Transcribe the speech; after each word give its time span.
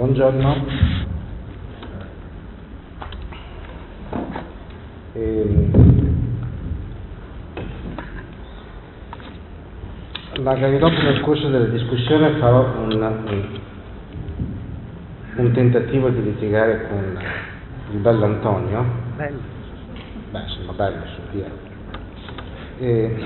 Buongiorno. 0.00 0.56
Ehm, 5.12 5.70
magari 10.40 10.78
dopo 10.78 11.02
nel 11.02 11.20
corso 11.20 11.50
della 11.50 11.66
discussione 11.66 12.38
farò 12.38 12.78
un, 12.78 12.92
un, 12.92 13.60
un 15.34 15.52
tentativo 15.52 16.08
di 16.08 16.22
litigare 16.22 16.88
con 16.88 17.18
il 17.90 17.98
bello 17.98 18.24
Antonio. 18.24 18.82
Bello. 19.16 19.38
Beh, 20.30 20.40
insomma, 20.40 20.72
bello, 20.72 21.02
su 21.14 21.20
via. 21.32 21.50
E, 22.78 23.24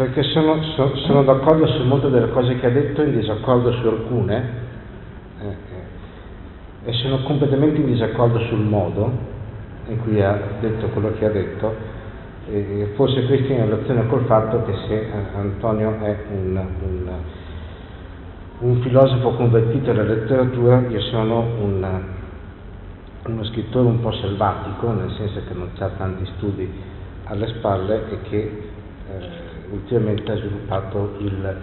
perché 0.00 0.22
sono, 0.22 0.62
so- 0.62 0.96
sono 0.96 1.22
d'accordo 1.24 1.66
su 1.66 1.82
molte 1.82 2.08
delle 2.08 2.30
cose 2.30 2.58
che 2.58 2.64
ha 2.64 2.70
detto, 2.70 3.02
in 3.02 3.18
disaccordo 3.18 3.70
su 3.70 3.86
alcune, 3.86 4.48
eh, 5.42 5.46
eh, 5.46 6.88
e 6.88 6.92
sono 6.94 7.22
completamente 7.24 7.80
in 7.80 7.84
disaccordo 7.84 8.38
sul 8.38 8.60
modo 8.60 9.12
in 9.88 10.00
cui 10.00 10.22
ha 10.22 10.40
detto 10.58 10.86
quello 10.86 11.12
che 11.18 11.26
ha 11.26 11.28
detto, 11.28 11.74
e 12.48 12.92
forse 12.94 13.26
questo 13.26 13.52
in 13.52 13.68
relazione 13.68 14.06
col 14.06 14.24
fatto 14.24 14.62
che 14.64 14.72
se 14.88 15.00
eh, 15.00 15.10
Antonio 15.34 15.94
è 16.00 16.16
un, 16.30 16.66
un, 16.82 17.10
un 18.60 18.80
filosofo 18.80 19.32
convertito 19.32 19.90
alla 19.90 20.04
letteratura, 20.04 20.80
io 20.88 21.00
sono 21.02 21.40
un, 21.60 21.86
uno 23.26 23.44
scrittore 23.44 23.86
un 23.86 24.00
po' 24.00 24.12
selvatico, 24.12 24.92
nel 24.92 25.10
senso 25.10 25.42
che 25.46 25.52
non 25.52 25.68
ha 25.78 25.88
tanti 25.98 26.24
studi 26.36 26.72
alle 27.24 27.48
spalle 27.48 28.10
e 28.10 28.20
che 28.22 28.62
eh, 29.10 29.49
ultimamente 29.70 30.30
ha 30.30 30.36
sviluppato 30.36 31.16
il, 31.18 31.56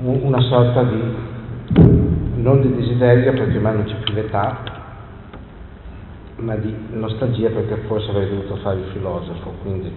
una 0.00 0.40
sorta 0.40 0.82
di, 0.84 1.02
non 2.36 2.60
di 2.60 2.74
desiderio 2.74 3.32
perché 3.32 3.56
ormai 3.56 3.74
non 3.76 3.84
c'è 3.84 3.96
più 3.96 4.14
l'età, 4.14 4.62
ma 6.36 6.54
di 6.56 6.74
nostalgia 6.90 7.48
perché 7.50 7.76
forse 7.86 8.10
avrei 8.10 8.28
dovuto 8.28 8.56
fare 8.56 8.80
il 8.80 8.86
filosofo, 8.92 9.54
quindi 9.62 9.92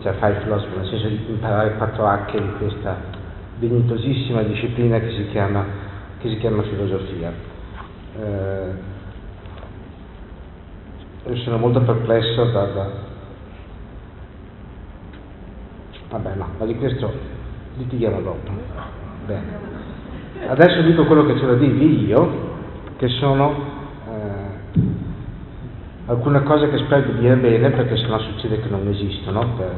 cioè 0.00 0.14
fare 0.14 0.34
il 0.34 0.42
filosofo 0.42 0.76
nel 0.78 0.88
senso 0.88 1.08
di 1.08 1.24
imparare 1.28 1.76
quattro 1.76 2.04
H 2.06 2.32
di 2.32 2.52
questa 2.58 3.18
dignitosissima 3.58 4.42
disciplina 4.42 4.98
che 4.98 5.10
si 5.10 5.28
chiama, 5.28 5.64
che 6.18 6.28
si 6.28 6.38
chiama 6.38 6.62
filosofia. 6.62 7.32
Eh, 8.18 8.98
sono 11.44 11.58
molto 11.58 11.80
perplesso 11.82 12.44
da, 12.46 12.64
da, 12.64 12.90
Vabbè, 16.10 16.34
no, 16.34 16.48
ma 16.58 16.64
di 16.66 16.74
questo 16.74 17.12
litighiamo 17.76 18.20
dopo. 18.20 18.50
Bene. 19.26 19.78
Adesso 20.48 20.82
dico 20.82 21.04
quello 21.04 21.24
che 21.24 21.34
c'è 21.34 21.46
da 21.46 21.54
dirvi 21.54 22.06
io, 22.06 22.48
che 22.96 23.08
sono 23.08 23.54
eh, 24.08 24.70
alcune 26.06 26.42
cose 26.42 26.68
che 26.68 26.78
spero 26.78 27.12
di 27.12 27.18
dire 27.20 27.36
bene, 27.36 27.70
perché 27.70 27.96
sennò 27.96 28.18
succede 28.18 28.60
che 28.60 28.68
non 28.68 28.88
esistono, 28.88 29.54
per, 29.56 29.72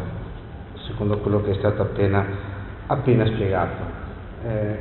secondo 0.87 1.19
quello 1.19 1.43
che 1.43 1.51
è 1.51 1.55
stato 1.55 1.83
appena, 1.83 2.25
appena 2.87 3.27
spiegato. 3.27 3.83
Eh, 4.47 4.79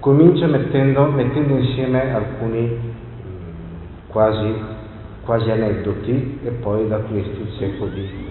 comincio 0.00 0.46
mettendo, 0.48 1.06
mettendo, 1.06 1.56
insieme 1.56 2.12
alcuni 2.12 2.66
mh, 2.66 4.08
quasi, 4.08 4.54
quasi 5.24 5.50
aneddoti 5.50 6.40
e 6.44 6.50
poi 6.50 6.88
da 6.88 6.98
questi 6.98 7.52
cerco 7.56 7.86
di 7.86 8.29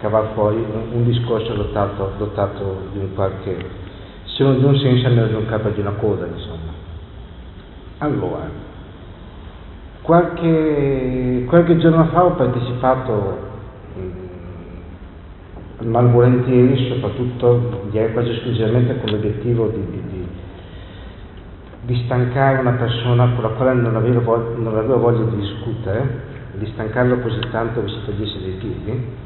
cavar 0.00 0.32
fuori 0.34 0.56
un, 0.56 0.88
un 0.92 1.04
discorso 1.04 1.54
dotato, 1.54 2.12
dotato, 2.18 2.88
di 2.92 2.98
un 2.98 3.14
qualche, 3.14 3.56
se 4.24 4.42
non 4.42 4.58
di 4.58 4.64
un 4.64 4.76
senso 4.76 5.06
almeno 5.06 5.26
di 5.28 5.34
un 5.34 5.46
capo 5.46 5.68
di 5.70 5.80
una 5.80 5.92
coda, 5.92 6.26
insomma. 6.26 6.72
Allora, 7.98 8.48
qualche, 10.02 11.44
qualche 11.48 11.78
giorno 11.78 12.04
fa 12.06 12.24
ho 12.24 12.32
partecipato 12.32 13.38
mh, 13.94 15.86
malvolentieri, 15.88 16.88
soprattutto 16.88 17.86
direi 17.90 18.12
quasi 18.12 18.30
esclusivamente 18.30 19.00
con 19.00 19.10
l'obiettivo 19.10 19.68
di, 19.68 19.82
di, 19.90 20.02
di, 20.10 20.28
di, 21.82 22.02
stancare 22.04 22.60
una 22.60 22.72
persona 22.72 23.30
con 23.32 23.42
la 23.42 23.48
quale 23.56 23.72
non 23.72 23.96
avevo, 23.96 24.54
non 24.56 24.76
avevo 24.76 24.98
voglia 24.98 25.24
di 25.24 25.36
discutere, 25.36 26.34
di 26.52 26.66
stancarlo 26.74 27.18
così 27.20 27.40
tanto 27.50 27.82
che 27.82 27.88
si 27.88 28.04
togliesse 28.04 28.40
dai 28.40 28.56
piedi 28.58 29.24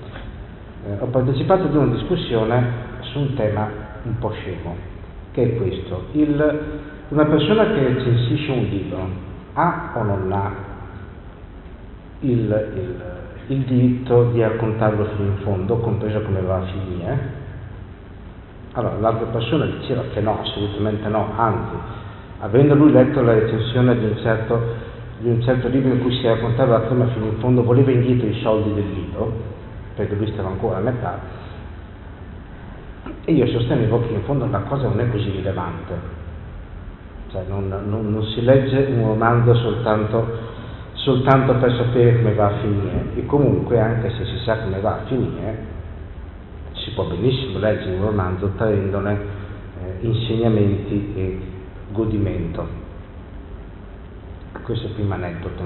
eh, 0.87 0.97
ho 0.99 1.07
partecipato 1.07 1.65
ad 1.65 1.75
una 1.75 1.95
discussione 1.95 2.89
su 3.01 3.19
un 3.19 3.35
tema 3.35 3.69
un 4.05 4.19
po' 4.19 4.31
scemo, 4.33 4.77
che 5.33 5.43
è 5.43 5.57
questo. 5.57 6.07
Il, 6.13 6.61
una 7.09 7.25
persona 7.27 7.65
che 7.67 7.89
recensisce 7.89 8.51
un 8.51 8.65
libro 8.65 9.09
ha 9.55 9.93
o 9.95 10.03
non 10.03 10.33
ha 10.33 10.53
il, 12.21 12.71
il, 12.75 13.03
il 13.49 13.59
diritto 13.65 14.31
di 14.33 14.41
raccontarlo 14.41 15.07
fino 15.17 15.29
in 15.29 15.37
fondo, 15.39 15.79
compreso 15.79 16.21
come 16.23 16.41
va 16.41 16.57
a 16.57 16.63
finire? 16.63 17.39
Allora, 18.73 18.99
l'altra 19.01 19.27
persona 19.27 19.67
diceva 19.67 20.03
che 20.13 20.21
no, 20.21 20.39
assolutamente 20.41 21.09
no, 21.09 21.33
anzi, 21.37 21.75
avendo 22.41 22.75
lui 22.75 22.93
letto 22.93 23.21
la 23.23 23.35
recensione 23.35 23.99
di 23.99 24.05
un 24.05 24.17
certo, 24.19 24.63
di 25.19 25.29
un 25.29 25.43
certo 25.43 25.69
libro 25.69 25.93
in 25.93 26.01
cui 26.01 26.15
si 26.15 26.27
raccontava 26.27 26.79
la 26.79 26.85
trama 26.87 27.07
fino 27.09 27.27
in 27.27 27.39
fondo, 27.39 27.65
voleva 27.65 27.91
indietro 27.91 28.29
i 28.29 28.41
soldi 28.41 28.73
del 28.73 28.89
libro, 28.93 29.59
perché 29.95 30.15
lui 30.15 30.31
stava 30.33 30.49
ancora 30.49 30.79
a 30.79 30.81
metà, 30.81 31.19
e 33.25 33.33
io 33.33 33.47
sostenevo 33.47 34.07
che 34.07 34.13
in 34.13 34.23
fondo 34.23 34.47
la 34.47 34.61
cosa 34.61 34.89
non 34.89 35.01
è 35.01 35.11
così 35.11 35.31
rilevante, 35.31 35.95
cioè 37.31 37.45
non, 37.49 37.69
non, 37.69 38.11
non 38.11 38.25
si 38.25 38.43
legge 38.43 38.89
un 38.93 39.07
romanzo 39.07 39.55
soltanto, 39.55 40.27
soltanto, 40.95 41.55
per 41.55 41.75
sapere 41.77 42.17
come 42.17 42.35
va 42.35 42.47
a 42.47 42.59
finire, 42.61 43.05
e 43.15 43.27
comunque 43.27 43.79
anche 43.79 44.11
se 44.11 44.25
si 44.25 44.39
sa 44.45 44.59
come 44.59 44.81
va 44.81 44.95
a 44.95 45.05
finire, 45.07 45.79
si 46.73 46.91
può 46.93 47.05
benissimo 47.05 47.59
leggere 47.59 47.95
un 47.95 48.03
romanzo 48.03 48.53
traendone 48.57 49.19
eh, 49.83 50.07
insegnamenti 50.07 51.13
e 51.15 51.41
godimento. 51.91 52.67
Questo 54.63 54.87
è 54.87 54.89
il 54.89 54.95
primo 54.95 55.15
aneddoto. 55.15 55.63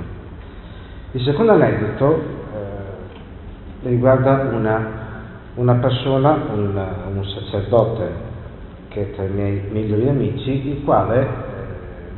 Il 1.13 1.23
secondo 1.23 1.53
aneddoto 1.53 2.34
riguarda 3.85 4.49
una, 4.53 4.89
una 5.55 5.75
persona, 5.75 6.39
un, 6.53 6.87
un, 7.15 7.25
sacerdote 7.25 8.33
che 8.89 9.11
è 9.11 9.15
tra 9.15 9.25
i 9.25 9.31
miei 9.31 9.63
migliori 9.71 10.09
amici, 10.09 10.69
il 10.69 10.85
quale 10.85 11.21
eh, 11.21 11.27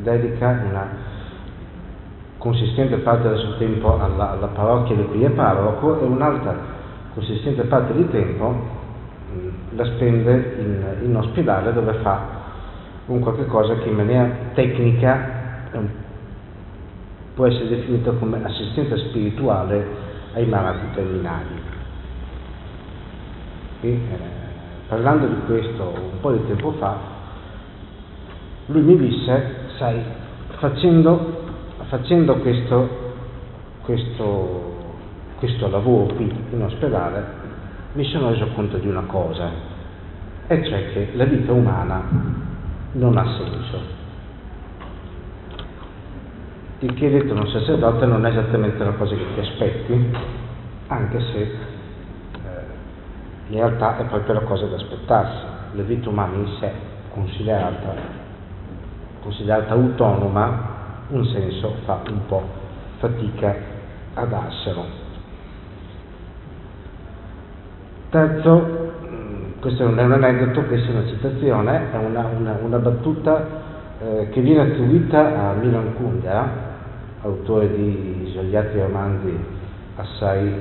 dedica 0.02 0.62
una 0.68 0.88
consistente 2.38 2.96
parte 2.98 3.28
del 3.28 3.38
suo 3.38 3.56
tempo 3.56 3.98
alla, 3.98 4.32
alla 4.32 4.46
parrocchia 4.46 4.94
di 4.94 5.04
cui 5.06 5.24
è 5.24 5.30
parroco 5.30 6.00
e 6.00 6.04
un'altra 6.04 6.54
consistente 7.14 7.62
parte 7.62 7.94
di 7.94 8.08
tempo 8.10 8.48
mh, 8.50 9.76
la 9.76 9.84
spende 9.84 10.54
in, 10.58 11.08
in, 11.08 11.16
ospedale 11.16 11.72
dove 11.72 11.94
fa 12.02 12.44
un 13.06 13.20
qualche 13.20 13.46
cosa 13.46 13.74
che 13.76 13.88
in 13.88 13.94
maniera 13.94 14.28
tecnica 14.54 15.68
um, 15.72 15.88
può 17.34 17.46
essere 17.46 17.68
definito 17.68 18.14
come 18.14 18.38
assistenza 18.44 18.96
spirituale 18.96 20.05
ai 20.36 20.44
malati 20.44 20.94
terminali. 20.94 21.60
E, 23.80 23.88
eh, 23.88 24.00
parlando 24.86 25.26
di 25.26 25.40
questo 25.46 25.82
un 25.82 26.20
po' 26.20 26.32
di 26.32 26.46
tempo 26.46 26.72
fa, 26.72 26.96
lui 28.66 28.82
mi 28.82 28.96
disse, 28.98 29.68
sai, 29.78 29.98
facendo, 30.58 31.44
facendo 31.88 32.36
questo, 32.36 33.14
questo, 33.82 34.74
questo 35.38 35.68
lavoro 35.68 36.14
qui 36.14 36.30
in 36.50 36.62
ospedale, 36.62 37.44
mi 37.94 38.04
sono 38.04 38.30
reso 38.30 38.48
conto 38.54 38.76
di 38.76 38.88
una 38.88 39.04
cosa, 39.06 39.50
e 40.48 40.64
cioè 40.64 40.92
che 40.92 41.08
la 41.14 41.24
vita 41.24 41.52
umana 41.52 42.02
non 42.92 43.16
ha 43.16 43.24
senso 43.24 44.04
il 46.80 46.92
che 46.92 47.10
detto 47.10 47.32
da 47.32 47.40
un 47.40 47.48
sacerdote 47.48 48.04
non 48.04 48.26
è 48.26 48.30
esattamente 48.30 48.84
la 48.84 48.92
cosa 48.92 49.14
che 49.14 49.24
ti 49.34 49.40
aspetti, 49.40 50.16
anche 50.88 51.20
se 51.20 51.40
eh, 51.40 51.50
in 53.48 53.56
realtà 53.56 53.98
è 53.98 54.04
proprio 54.04 54.34
la 54.34 54.40
cosa 54.40 54.66
da 54.66 54.76
aspettarsi. 54.76 55.54
La 55.72 55.82
vita 55.82 56.08
umana 56.10 56.36
in 56.36 56.48
sé, 56.58 56.70
considerata, 57.12 57.94
considerata 59.22 59.72
autonoma, 59.72 60.74
un 61.08 61.24
senso 61.26 61.76
fa 61.84 62.00
un 62.08 62.26
po' 62.26 62.42
fatica 62.98 63.54
a 64.14 64.24
darselo. 64.24 64.84
Terzo, 68.10 68.92
questo 69.60 69.84
non 69.84 69.98
è 69.98 70.04
un 70.04 70.12
aneddoto, 70.12 70.62
questa 70.62 70.88
è 70.88 70.94
una 70.94 71.06
citazione, 71.06 71.90
è 71.92 71.96
una, 71.96 72.26
una, 72.36 72.58
una 72.62 72.78
battuta 72.78 73.46
eh, 73.98 74.28
che 74.30 74.40
viene 74.40 74.60
attribuita 74.60 75.50
a 75.50 75.52
Milan 75.54 75.94
Kundera, 75.96 76.65
autore 77.26 77.74
di 77.74 78.28
svariati 78.32 78.78
romanzi 78.78 79.36
assai, 79.96 80.52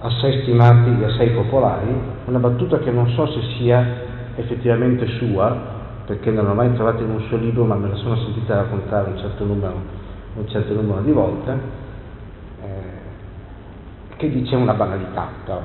assai 0.00 0.42
stimati 0.42 1.00
e 1.00 1.04
assai 1.04 1.30
popolari, 1.30 1.94
una 2.26 2.38
battuta 2.38 2.78
che 2.78 2.90
non 2.90 3.08
so 3.10 3.26
se 3.26 3.40
sia 3.56 4.06
effettivamente 4.36 5.06
sua, 5.18 5.76
perché 6.06 6.30
non 6.30 6.46
l'ho 6.46 6.54
mai 6.54 6.72
trovata 6.74 7.02
in 7.02 7.10
un 7.10 7.20
suo 7.28 7.36
libro, 7.36 7.64
ma 7.64 7.74
me 7.74 7.88
la 7.88 7.96
sono 7.96 8.16
sentita 8.16 8.56
raccontare 8.56 9.10
un 9.10 9.18
certo 9.18 9.44
numero, 9.44 9.80
un 10.34 10.48
certo 10.48 10.74
numero 10.74 11.00
di 11.02 11.12
volte, 11.12 11.52
eh, 12.62 12.66
che 14.16 14.30
dice 14.30 14.56
una 14.56 14.74
banalità, 14.74 15.28
però, 15.44 15.60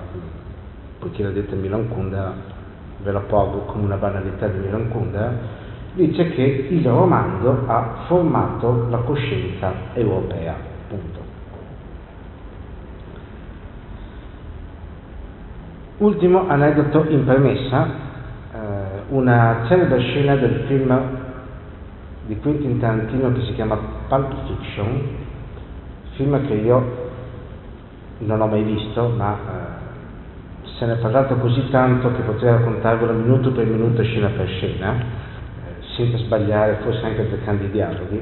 poiché 1.00 1.24
l'ha 1.24 1.30
detta 1.30 1.56
Milan 1.56 1.88
Kundera, 1.88 2.34
ve 3.02 3.12
la 3.12 3.20
porgo 3.22 3.60
come 3.60 3.86
una 3.86 3.98
banalità 3.98 4.48
di 4.48 4.60
Milan 4.60 4.90
Kundera, 4.90 5.62
dice 5.94 6.30
che 6.32 6.68
il 6.70 6.86
romanzo 6.86 7.64
ha 7.68 8.06
formato 8.08 8.88
la 8.90 8.98
coscienza 8.98 9.72
europea, 9.94 10.56
punto. 10.88 11.22
Ultimo 15.98 16.48
aneddoto 16.48 17.10
in 17.10 17.24
premessa, 17.24 18.02
una 19.10 19.66
celebre 19.68 20.00
scena 20.00 20.36
del 20.36 20.64
film 20.68 21.02
di 22.26 22.38
Quentin 22.40 22.80
Tarantino 22.80 23.32
che 23.34 23.42
si 23.42 23.54
chiama 23.54 23.78
Pulp 24.08 24.34
Fiction, 24.48 25.02
film 26.16 26.48
che 26.48 26.54
io 26.54 27.12
non 28.20 28.42
ho 28.42 28.48
mai 28.48 28.64
visto, 28.64 29.10
ma 29.10 29.36
eh, 29.36 30.70
se 30.78 30.86
ne 30.86 30.94
è 30.94 30.98
parlato 30.98 31.36
così 31.36 31.70
tanto 31.70 32.12
che 32.14 32.22
potrei 32.22 32.54
raccontarvelo 32.54 33.14
minuto 33.14 33.52
per 33.52 33.66
minuto, 33.66 34.02
scena 34.04 34.30
per 34.30 34.48
scena, 34.48 34.94
eh, 34.94 35.33
senza 35.96 36.18
sbagliare, 36.18 36.80
forse 36.84 37.06
anche 37.06 37.28
cercando 37.30 37.64
i 37.64 37.72
dialoghi. 37.72 38.22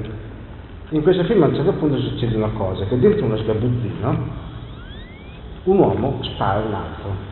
In 0.89 1.01
questo 1.03 1.23
film 1.23 1.43
a 1.43 1.47
un 1.47 1.55
certo 1.55 1.73
punto 1.73 1.97
succede 1.99 2.35
una 2.35 2.49
cosa, 2.49 2.85
che 2.85 2.99
dentro 2.99 3.25
uno 3.25 3.37
sgabuzzino 3.37 4.49
un 5.63 5.77
uomo 5.77 6.17
spara 6.21 6.59
un 6.59 6.73
altro 6.73 7.29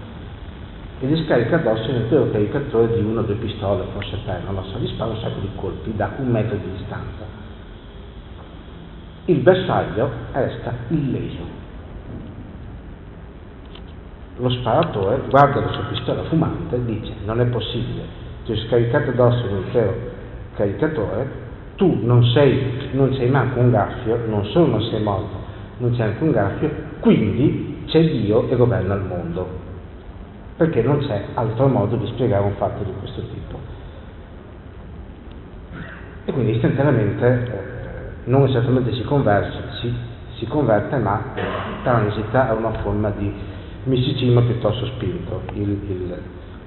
e 0.99 1.07
gli 1.07 1.23
scarica 1.25 1.55
addosso 1.55 1.89
un 1.89 1.95
intero 1.95 2.29
caricatore 2.29 2.93
di 2.93 3.03
una 3.03 3.21
o 3.21 3.23
due 3.23 3.35
pistole, 3.35 3.85
forse 3.93 4.17
tre, 4.23 4.41
non 4.45 4.55
lo 4.55 4.63
so, 4.63 4.77
gli 4.77 4.87
spara 4.87 5.11
un 5.11 5.19
sacco 5.19 5.39
di 5.39 5.49
colpi 5.55 5.95
da 5.95 6.11
un 6.17 6.27
metro 6.27 6.57
di 6.57 6.71
distanza. 6.77 7.25
Il 9.25 9.39
bersaglio 9.39 10.09
resta 10.31 10.73
illeso. 10.89 11.57
Lo 14.37 14.49
sparatore 14.49 15.21
guarda 15.29 15.59
la 15.59 15.71
sua 15.71 15.83
pistola 15.83 16.23
fumante 16.23 16.75
e 16.75 16.85
dice 16.85 17.13
non 17.25 17.41
è 17.41 17.45
possibile, 17.45 18.03
ti 18.45 18.51
ho 18.51 18.57
scaricato 18.67 19.09
addosso 19.09 19.45
un 19.49 19.57
intero 19.65 20.17
caricatore, 20.59 21.47
tu 21.77 21.99
non 22.03 22.23
sei, 22.25 22.89
non 22.91 23.13
sei 23.13 23.29
manco 23.29 23.59
un 23.59 23.71
graffio, 23.71 24.19
non 24.27 24.43
solo 24.45 24.67
non 24.67 24.81
sei 24.83 25.01
morto, 25.01 25.35
non 25.77 25.95
c'è 25.95 26.03
anche 26.03 26.23
un 26.23 26.31
graffio, 26.31 26.69
quindi 26.99 27.83
c'è 27.85 28.03
Dio 28.03 28.49
e 28.49 28.55
governa 28.57 28.95
il 28.95 29.03
mondo 29.03 29.67
perché 30.57 30.81
non 30.81 30.99
c'è 30.99 31.23
altro 31.35 31.67
modo 31.67 31.95
di 31.95 32.05
spiegare 32.07 32.43
un 32.43 32.55
fatto 32.57 32.83
di 32.83 32.91
questo 32.99 33.21
tipo. 33.21 33.57
E 36.25 36.33
quindi 36.33 36.55
istantaneamente 36.55 37.25
eh, 37.25 38.29
non 38.29 38.43
esattamente 38.43 38.93
si 38.93 39.03
converte, 39.03 39.57
si, 39.79 39.93
si 40.35 40.45
converte 40.47 40.97
ma 40.97 41.33
eh, 41.33 41.41
transita 41.83 42.49
a 42.49 42.53
una 42.55 42.73
forma 42.81 43.09
di 43.11 43.33
misticismo 43.85 44.41
piuttosto 44.41 44.85
spinto. 44.87 45.43
Il, 45.53 45.69
il, 45.69 46.17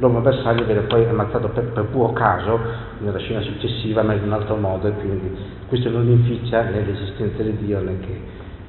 l'uomo 0.03 0.21
bersaglio 0.21 0.65
viene 0.65 0.81
poi 0.81 1.07
ammazzato 1.07 1.49
per, 1.51 1.67
per, 1.67 1.85
puro 1.85 2.13
caso 2.13 2.59
nella 2.99 3.19
scena 3.19 3.41
successiva, 3.41 4.03
ma 4.03 4.15
in 4.15 4.25
un 4.25 4.33
altro 4.33 4.57
modo, 4.57 4.89
e 4.89 4.93
quindi 4.95 5.33
questo 5.69 5.91
non 5.91 6.09
inficia 6.09 6.63
né 6.63 6.85
l'esistenza 6.85 7.41
di 7.41 7.57
Dio 7.59 7.81
né 7.81 8.01
che 8.01 8.21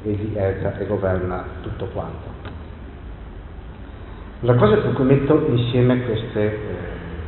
egli 0.03 0.37
erga 0.37 0.77
e 0.77 0.85
governa 0.85 1.43
tutto 1.61 1.85
quanto. 1.85 2.41
La 4.41 4.53
cosa 4.55 4.77
per 4.77 4.93
cui 4.93 5.05
metto 5.05 5.43
insieme 5.47 6.03
queste, 6.03 6.41
eh, 6.41 6.57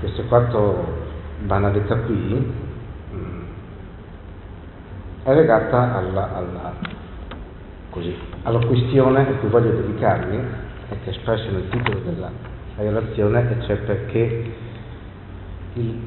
queste 0.02 0.24
quattro 0.26 1.04
banalità 1.40 1.96
qui 1.98 2.14
mh, 2.14 3.16
mm, 3.16 3.42
è 5.24 5.34
legata 5.34 5.96
alla, 5.96 6.36
alla, 6.36 6.74
così, 7.90 8.16
alla, 8.44 8.64
questione 8.64 9.22
a 9.22 9.34
cui 9.38 9.50
voglio 9.50 9.72
dedicarmi 9.72 10.38
e 10.90 11.00
che 11.04 11.06
è 11.06 11.10
espressa 11.10 11.50
nel 11.50 11.70
titolo 11.70 12.00
della 12.02 12.54
relazione, 12.78 13.58
e 13.58 13.66
cioè 13.66 13.78
perché 13.78 14.54
il, 15.74 16.00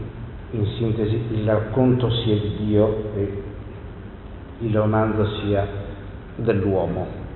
in 0.51 0.67
sintesi 0.77 1.23
il 1.33 1.47
racconto 1.47 2.11
sia 2.11 2.35
di 2.35 2.57
Dio 2.65 3.13
e 3.15 3.43
il 4.61 4.77
romanzo 4.77 5.41
sia 5.41 5.67
dell'uomo. 6.37 7.27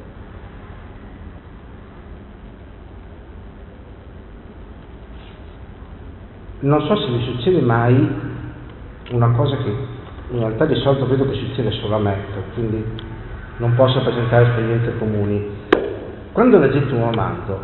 non 6.62 6.81
so 6.82 6.96
se 6.96 7.06
vi 7.08 7.25
succede 7.25 7.61
mai 7.61 8.08
una 9.11 9.31
cosa 9.31 9.56
che 9.56 9.69
in 10.31 10.38
realtà 10.38 10.64
di 10.64 10.76
solito 10.76 11.06
vedo 11.06 11.28
che 11.28 11.35
succede 11.35 11.70
solo 11.73 11.96
a 11.96 11.99
me, 11.99 12.17
quindi 12.55 12.85
non 13.58 13.75
posso 13.75 14.00
presentare 14.00 14.46
esperienze 14.49 14.96
comuni. 14.96 15.61
Quando 16.32 16.58
leggete 16.58 16.94
un 16.94 17.11
romanzo, 17.11 17.61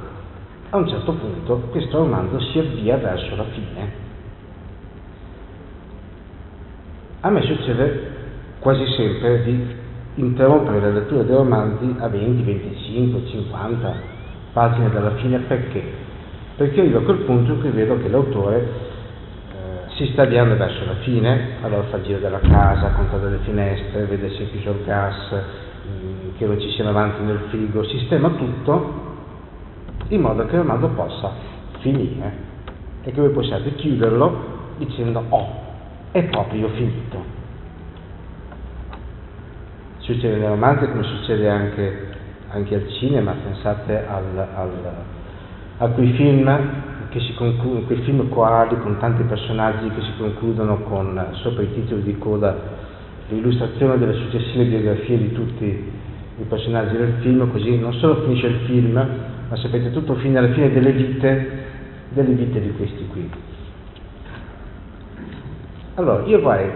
a 0.71 0.77
un 0.77 0.89
certo 0.89 1.13
punto 1.13 1.57
questo 1.71 1.99
romanzo 1.99 2.39
si 2.41 2.59
avvia 2.59 2.97
verso 2.97 3.37
la 3.37 3.45
fine. 3.45 4.07
A 7.21 7.31
me 7.31 7.43
succede 7.43 8.17
quasi 8.59 8.87
sempre 8.93 9.43
di 9.45 9.77
interrompere 10.17 10.81
la 10.81 10.91
lettura 10.91 11.23
dei 11.23 11.35
romanzi 11.35 11.95
a 11.99 12.09
20, 12.09 12.43
25, 12.43 13.27
50 13.27 13.95
pagine 14.53 14.91
dalla 14.91 15.15
fine 15.17 15.39
perché? 15.41 15.83
Perché 16.57 16.81
arrivo 16.81 16.99
a 16.99 17.03
quel 17.03 17.19
punto 17.19 17.53
in 17.53 17.61
cui 17.61 17.71
vedo 17.71 17.99
che 17.99 18.09
l'autore 18.09 18.97
si 19.99 20.07
sta 20.13 20.23
avviando 20.23 20.57
verso 20.57 20.85
la 20.85 20.95
fine, 21.03 21.57
allora 21.61 21.83
fa 21.91 21.97
il 21.97 22.05
giro 22.05 22.19
della 22.21 22.39
casa, 22.39 22.91
conta 22.91 23.17
delle 23.17 23.39
finestre, 23.43 24.05
vede 24.05 24.31
se 24.31 24.45
è 24.45 24.51
chiuso 24.51 24.71
il 24.71 24.85
gas, 24.85 25.35
mm, 25.35 26.37
che 26.37 26.47
non 26.47 26.61
ci 26.61 26.71
siano 26.71 26.91
avanti 26.91 27.21
nel 27.23 27.41
frigo, 27.49 27.83
sistema 27.83 28.29
tutto 28.31 29.08
in 30.09 30.21
modo 30.21 30.45
che 30.47 30.55
il 30.55 30.63
romanzo 30.63 30.89
possa 30.89 31.33
finire 31.81 32.47
e 33.03 33.13
che 33.13 33.21
voi 33.21 33.31
possiate 33.31 33.75
chiuderlo 33.75 34.57
dicendo 34.79 35.23
oh, 35.29 35.47
è 36.13 36.23
proprio 36.25 36.69
finito. 36.71 37.37
Succede 39.99 40.37
nei 40.37 40.49
romanzi 40.49 40.89
come 40.89 41.03
succede 41.03 41.49
anche, 41.49 42.09
anche 42.49 42.75
al 42.75 42.89
cinema, 42.99 43.33
pensate 43.33 44.07
al, 44.07 44.49
al, 44.55 44.71
a 45.79 45.89
quei 45.89 46.13
film 46.13 46.87
concludono, 47.39 47.87
quei 47.87 48.03
film 48.03 48.29
corali 48.29 48.79
con 48.81 48.99
tanti 48.99 49.23
personaggi 49.23 49.89
che 49.89 50.03
si 50.03 50.13
concludono 50.19 50.79
con 50.83 51.29
sopra 51.43 51.63
i 51.63 51.73
titoli 51.73 52.03
di 52.03 52.19
coda 52.19 52.87
l'illustrazione 53.29 53.99
delle 53.99 54.15
successive 54.15 54.65
biografie 54.65 55.19
di 55.19 55.33
tutti 55.33 55.65
i 55.65 56.45
personaggi 56.45 56.97
del 56.97 57.15
film, 57.21 57.51
così 57.51 57.79
non 57.79 57.93
solo 57.95 58.23
finisce 58.23 58.47
il 58.47 58.59
film, 58.67 59.07
ma 59.49 59.57
sapete 59.57 59.91
tutto 59.93 60.15
fine 60.17 60.39
alla 60.39 60.53
fine 60.53 60.71
delle 60.73 60.93
vite, 60.93 61.65
delle 62.11 62.33
vite 62.33 62.61
di 62.61 62.73
questi 62.73 63.07
qui. 63.09 63.31
Allora, 65.95 66.25
io 66.25 66.41
vorrei 66.41 66.71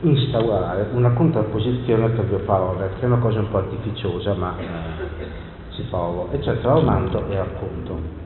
instaurare 0.00 0.88
una 0.92 1.10
contrapposizione 1.10 2.14
tra 2.14 2.22
due 2.22 2.38
parole, 2.38 2.90
che 2.98 3.02
è 3.02 3.06
una 3.06 3.18
cosa 3.18 3.40
un 3.40 3.50
po' 3.50 3.58
artificiosa, 3.58 4.34
ma 4.34 4.54
eh, 4.58 4.64
si 5.70 5.82
prova, 5.90 6.32
e 6.32 6.42
cioè 6.42 6.60
tra 6.60 6.72
romanzo 6.72 7.26
e 7.28 7.36
racconto 7.36 8.22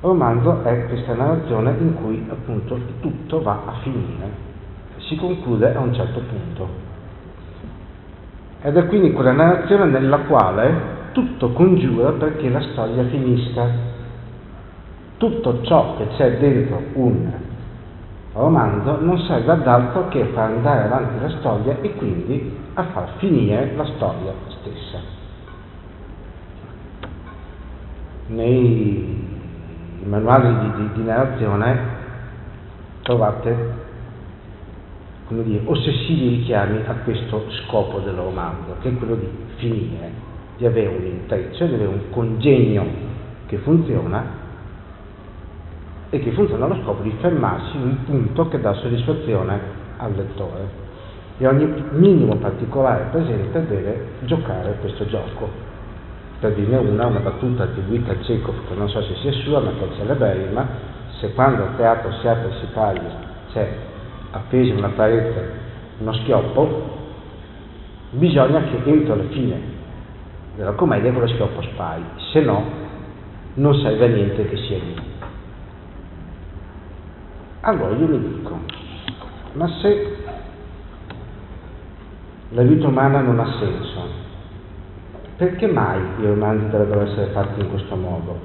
romanzo 0.00 0.62
è 0.62 0.86
questa 0.86 1.14
narrazione 1.14 1.74
in 1.78 1.94
cui 1.94 2.24
appunto 2.30 2.78
tutto 3.00 3.42
va 3.42 3.62
a 3.66 3.72
finire, 3.82 4.46
si 4.98 5.16
conclude 5.16 5.74
a 5.74 5.80
un 5.80 5.92
certo 5.92 6.20
punto. 6.20 6.86
Ed 8.62 8.76
è 8.76 8.86
quindi 8.86 9.12
quella 9.12 9.32
narrazione 9.32 9.86
nella 9.86 10.18
quale 10.18 10.96
tutto 11.18 11.50
congiura 11.50 12.12
perché 12.12 12.48
la 12.48 12.60
storia 12.60 13.04
finisca. 13.08 13.68
Tutto 15.16 15.62
ciò 15.62 15.96
che 15.96 16.06
c'è 16.16 16.38
dentro 16.38 16.80
un 16.92 17.32
romanzo 18.34 19.00
non 19.00 19.18
serve 19.22 19.50
ad 19.50 19.66
altro 19.66 20.06
che 20.06 20.26
far 20.26 20.50
andare 20.50 20.84
avanti 20.84 21.20
la 21.20 21.38
storia 21.40 21.78
e 21.80 21.92
quindi 21.94 22.56
a 22.74 22.84
far 22.84 23.14
finire 23.16 23.74
la 23.74 23.84
storia 23.96 24.32
stessa. 24.60 24.98
Nei 28.28 29.26
manuali 30.04 30.56
di, 30.60 30.76
di, 30.76 30.92
di 30.92 31.02
narrazione 31.02 31.78
trovate 33.02 33.86
come 35.26 35.42
dire, 35.42 35.62
ossessivi 35.64 36.28
richiami 36.28 36.82
a 36.86 36.94
questo 37.02 37.44
scopo 37.64 37.98
del 37.98 38.14
romanzo, 38.14 38.76
che 38.80 38.90
è 38.90 38.96
quello 38.96 39.16
di 39.16 39.28
finire, 39.56 40.28
di 40.58 40.66
avere 40.66 40.88
un 40.88 41.04
intreccio, 41.04 41.66
di 41.66 41.74
avere 41.74 41.88
un 41.88 42.10
congegno 42.10 42.84
che 43.46 43.56
funziona 43.58 44.46
e 46.10 46.18
che 46.18 46.32
funziona 46.32 46.64
allo 46.64 46.82
scopo 46.82 47.02
di 47.02 47.14
fermarsi 47.20 47.76
in 47.76 47.82
un 47.82 48.04
punto 48.04 48.48
che 48.48 48.60
dà 48.60 48.72
soddisfazione 48.74 49.60
al 49.98 50.14
lettore. 50.14 50.86
E 51.38 51.46
ogni 51.46 51.84
minimo 51.92 52.34
particolare 52.36 53.06
presente 53.12 53.66
deve 53.66 54.08
giocare 54.24 54.76
questo 54.80 55.06
gioco. 55.06 55.48
Per 56.40 56.52
dirne 56.54 56.76
una, 56.76 57.06
una 57.06 57.20
battuta 57.20 57.62
attribuita 57.62 58.12
a 58.12 58.16
Chekhov, 58.16 58.66
che 58.68 58.74
non 58.74 58.88
so 58.88 59.00
se 59.02 59.14
sia 59.16 59.32
sua, 59.32 59.60
ma 59.60 59.70
che 59.78 59.84
è 59.84 59.96
celeberrima, 59.96 60.66
se 61.20 61.32
quando 61.34 61.62
al 61.62 61.76
teatro 61.76 62.12
si 62.20 62.26
apre 62.26 62.48
e 62.48 62.52
si 62.60 62.72
taglia 62.72 63.26
c'è 63.52 63.68
appeso 64.32 64.74
una 64.74 64.88
parete 64.88 65.66
uno 65.98 66.12
schioppo, 66.14 66.96
bisogna 68.10 68.62
che 68.62 68.80
entro 68.84 69.16
la 69.16 69.24
fine 69.30 69.77
della 70.58 70.72
commedia 70.72 71.12
quello 71.12 71.28
schioppo 71.28 71.62
spari, 71.62 72.02
se 72.32 72.40
no 72.40 72.64
non 73.54 73.74
serve 73.76 74.06
a 74.06 74.08
niente 74.08 74.48
che 74.48 74.56
sia 74.56 74.76
lì. 74.78 74.96
Allora 77.60 77.94
io 77.94 78.08
mi 78.08 78.18
dico, 78.18 78.58
ma 79.52 79.68
se 79.80 80.16
la 82.48 82.62
vita 82.62 82.88
umana 82.88 83.20
non 83.20 83.38
ha 83.38 83.56
senso, 83.60 84.08
perché 85.36 85.68
mai 85.68 86.00
i 86.18 86.26
romanzi 86.26 86.70
dovrebbero 86.70 87.02
essere 87.02 87.30
fatti 87.30 87.60
in 87.60 87.70
questo 87.70 87.94
modo? 87.94 88.40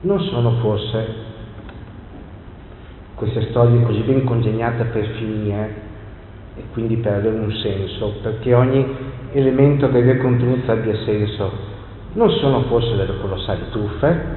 Non 0.00 0.20
sono 0.22 0.56
forse 0.58 1.26
queste 3.14 3.48
storie 3.50 3.80
così 3.84 4.00
ben 4.00 4.24
congegnate 4.24 4.86
per 4.86 5.06
finire 5.18 5.74
e 6.56 6.64
quindi 6.72 6.96
per 6.96 7.12
avere 7.12 7.38
un 7.38 7.52
senso, 7.52 8.14
perché 8.22 8.54
ogni 8.54 9.07
elemento 9.32 9.90
che 9.90 10.02
vi 10.02 10.16
contenuto 10.18 10.70
abbia 10.70 10.96
senso, 11.04 11.50
non 12.14 12.30
sono 12.30 12.62
forse 12.62 12.96
delle 12.96 13.18
colossali 13.20 13.62
truffe, 13.70 14.36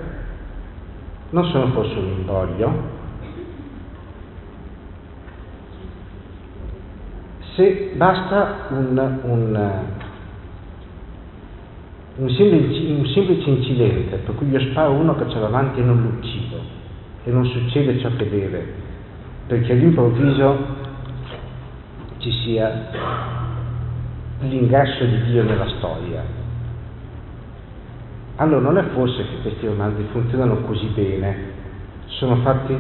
non 1.32 1.46
sono 1.46 1.68
forse 1.68 1.98
un 1.98 2.08
imbroglio, 2.08 3.00
se 7.56 7.92
basta 7.96 8.68
un, 8.70 9.20
un, 9.24 9.72
un, 12.16 12.30
semplice, 12.30 12.92
un, 12.92 13.06
semplice, 13.08 13.50
incidente 13.50 14.18
per 14.18 14.36
cui 14.36 14.50
io 14.50 14.60
sparo 14.72 14.92
uno 14.92 15.16
che 15.16 15.26
c'è 15.26 15.40
davanti 15.40 15.80
e 15.80 15.84
non 15.84 16.02
lo 16.02 16.08
uccido 16.18 16.58
e 17.24 17.32
non 17.32 17.46
succede 17.46 18.00
ciò 18.00 18.10
che 18.16 18.30
deve, 18.30 18.74
perché 19.48 19.74
all'improvviso 19.74 20.58
ci 22.18 22.32
sia 22.32 23.41
l'ingresso 24.42 25.06
di 25.06 25.24
Dio 25.24 25.44
nella 25.44 25.68
storia. 25.78 26.24
Allora 28.38 28.62
non 28.62 28.78
è 28.78 28.84
forse 28.94 29.24
che 29.24 29.42
questi 29.42 29.68
romanzi 29.68 30.04
funzionano 30.12 30.62
così 30.62 30.88
bene, 30.88 31.38
sono 32.06 32.38
fatti 32.38 32.76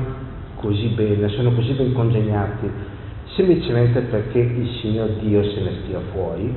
così 0.56 0.88
bene, 0.90 1.28
sono 1.30 1.52
così 1.52 1.74
ben 1.74 1.94
congegnati, 1.94 2.70
semplicemente 3.36 4.02
perché 4.02 4.40
il 4.40 4.70
Signor 4.82 5.10
Dio 5.20 5.44
se 5.44 5.62
ne 5.62 5.72
stia 5.84 6.00
fuori? 6.12 6.56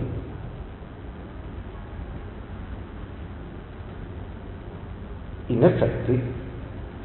In 5.47 5.63
effetti, 5.63 6.23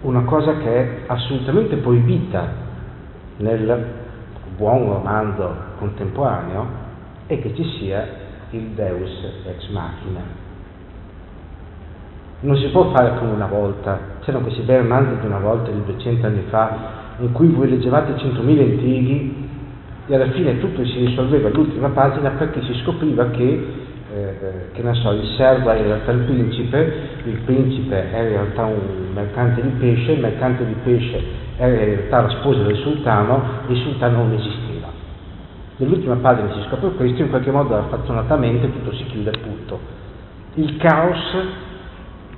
una 0.01 0.21
cosa 0.21 0.57
che 0.57 0.73
è 0.73 1.03
assolutamente 1.07 1.75
proibita 1.77 2.47
nel 3.37 3.85
buon 4.55 4.85
romanzo 4.85 5.53
contemporaneo 5.77 6.78
è 7.29 7.39
che 7.39 7.53
ci 7.53 7.63
sia 7.77 8.07
il 8.49 8.69
Deus 8.69 9.23
ex 9.45 9.69
machina. 9.69 10.19
Non 12.39 12.57
si 12.57 12.67
può 12.69 12.89
fare 12.91 13.19
come 13.19 13.33
una 13.33 13.45
volta, 13.45 13.99
c'erano 14.21 14.45
questi 14.45 14.63
bei 14.63 14.77
romanzi 14.77 15.19
di 15.19 15.27
una 15.27 15.37
volta, 15.37 15.69
di 15.69 15.83
200 15.85 16.25
anni 16.25 16.43
fa, 16.49 16.97
in 17.19 17.31
cui 17.31 17.49
voi 17.49 17.69
leggevate 17.69 18.13
100.000 18.13 18.47
intrighi 18.47 19.47
e 20.07 20.15
alla 20.15 20.31
fine 20.31 20.57
tutto 20.59 20.83
si 20.85 21.05
risolveva 21.05 21.49
all'ultima 21.49 21.89
pagina 21.89 22.31
perché 22.31 22.63
si 22.63 22.73
scopriva 22.81 23.29
che, 23.29 23.65
eh, 24.11 24.69
che 24.71 24.81
ne 24.81 24.93
so, 24.95 25.11
il 25.11 25.27
servo 25.37 25.69
era 25.69 25.79
in 25.79 25.85
realtà 25.85 26.11
il 26.11 26.21
principe, 26.21 26.93
il 27.25 27.41
principe 27.45 28.09
era 28.11 28.23
in 28.23 28.29
realtà 28.29 28.65
un 28.65 29.11
mercante 29.13 29.61
di 29.61 29.69
pesce, 29.77 30.13
il 30.13 30.21
mercante 30.21 30.65
di 30.65 30.75
pesce 30.83 31.23
era 31.57 31.73
in 31.73 31.85
realtà 31.85 32.21
la 32.21 32.29
sposa 32.29 32.63
del 32.63 32.77
sultano 32.77 33.43
e 33.67 33.73
il 33.73 33.77
sultano 33.81 34.23
non 34.23 34.33
esisteva. 34.33 34.68
Nell'ultima 35.79 36.15
pagina 36.15 36.51
si 36.53 36.61
scopre 36.67 36.91
questo, 36.91 37.21
in 37.21 37.29
qualche 37.29 37.51
modo 37.51 37.81
fortunatamente 37.87 38.69
tutto 38.69 38.93
si 38.93 39.05
chiude 39.05 39.31
punto. 39.31 39.79
Il 40.55 40.75
caos 40.75 41.37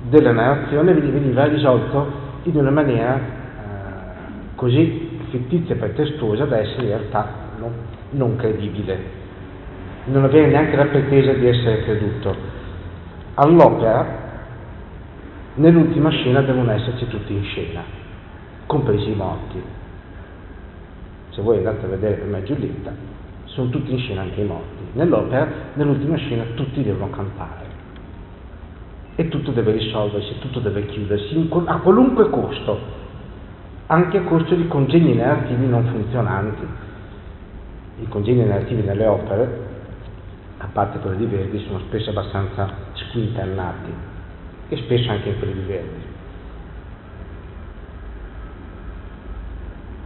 della 0.10 0.32
narrazione 0.32 0.94
veniva 0.94 1.46
risolto 1.46 2.12
in 2.44 2.56
una 2.56 2.70
maniera 2.70 3.16
eh, 3.16 3.22
così 4.54 5.18
fittizia 5.30 5.74
e 5.74 5.78
pretestuosa 5.80 6.46
da 6.46 6.60
essere 6.60 6.84
in 6.84 6.88
realtà 6.90 7.28
non, 7.58 7.72
non 8.12 8.36
credibile, 8.36 9.00
non 10.06 10.24
avere 10.24 10.46
neanche 10.46 10.76
la 10.76 10.86
pretesa 10.86 11.34
di 11.34 11.48
essere 11.48 11.84
creduto. 11.84 12.36
All'opera, 13.34 14.20
nell'ultima 15.56 16.12
scena 16.12 16.42
devono 16.42 16.72
esserci 16.74 17.08
tutti 17.08 17.34
in 17.34 17.44
scena 17.46 17.82
compresi 18.68 19.10
i 19.10 19.16
morti. 19.16 19.62
Se 21.32 21.42
voi 21.42 21.58
andate 21.58 21.86
a 21.86 21.90
vedere 21.90 22.24
me 22.24 22.44
Giulietta, 22.44 22.94
sono 23.54 23.70
tutti 23.70 23.92
in 23.92 24.00
scena 24.00 24.22
anche 24.22 24.42
i 24.42 24.46
morti. 24.46 24.84
Nell'opera, 24.94 25.48
nell'ultima 25.74 26.16
scena, 26.18 26.44
tutti 26.56 26.84
devono 26.84 27.10
cantare. 27.10 27.70
E 29.16 29.28
tutto 29.28 29.52
deve 29.52 29.74
risolversi, 29.74 30.40
tutto 30.40 30.60
deve 30.60 30.86
chiudersi, 30.86 31.50
a 31.66 31.78
qualunque 31.78 32.30
costo, 32.30 32.80
anche 33.88 34.18
a 34.18 34.24
costo 34.24 34.56
di 34.56 34.68
congegni 34.68 35.16
narrativi 35.16 35.68
non 35.68 35.86
funzionanti. 35.86 36.66
I 38.02 38.08
congegni 38.08 38.46
narrativi 38.46 38.84
nelle 38.84 39.06
opere, 39.06 39.70
a 40.58 40.68
parte 40.72 41.00
quelli 41.00 41.18
di 41.18 41.26
Verdi, 41.26 41.60
sono 41.68 41.80
spesso 41.80 42.12
abbastanza 42.12 42.70
squinternati, 42.94 43.92
e 44.70 44.78
spesso 44.78 45.12
anche 45.12 45.30
in 45.30 45.38
quelli 45.40 45.54
di 45.54 45.66
Verdi. 45.68 46.10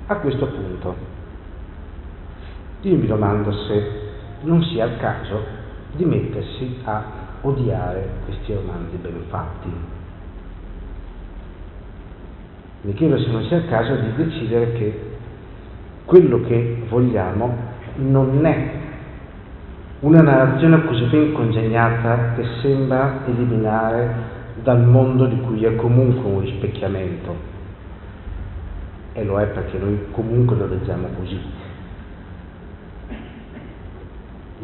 A 0.08 0.16
questo 0.18 0.48
punto, 0.48 0.96
io 2.86 2.98
mi 2.98 3.08
domando 3.08 3.52
se 3.52 3.84
non 4.42 4.62
sia 4.64 4.86
il 4.86 4.98
caso 4.98 5.44
di 5.96 6.06
mettersi 6.06 6.78
a 6.84 7.04
odiare 7.42 8.10
questi 8.26 8.54
romanzi 8.54 8.96
ben 8.98 9.24
fatti. 9.28 9.70
Mi 12.82 12.94
chiedo 12.94 13.18
se 13.18 13.32
non 13.32 13.44
sia 13.46 13.58
il 13.58 13.68
caso 13.68 13.96
di 13.96 14.14
decidere 14.16 14.74
che 14.74 15.02
quello 16.06 16.42
che 16.42 16.84
vogliamo 16.88 17.58
non 17.96 18.46
è 18.46 18.72
una 20.02 20.22
narrazione 20.22 20.86
così 20.86 21.06
ben 21.06 21.34
congegnata 21.34 22.34
che 22.36 22.46
sembra 22.62 23.22
eliminare 23.26 24.34
dal 24.62 24.84
mondo 24.84 25.26
di 25.26 25.40
cui 25.42 25.64
è 25.66 25.76
comunque 25.76 26.30
un 26.30 26.42
rispecchiamento 26.42 27.54
e 29.14 29.24
lo 29.24 29.40
è 29.40 29.48
perché 29.48 29.80
noi 29.80 30.06
comunque 30.12 30.56
lo 30.56 30.68
leggiamo 30.68 31.08
così. 31.18 31.65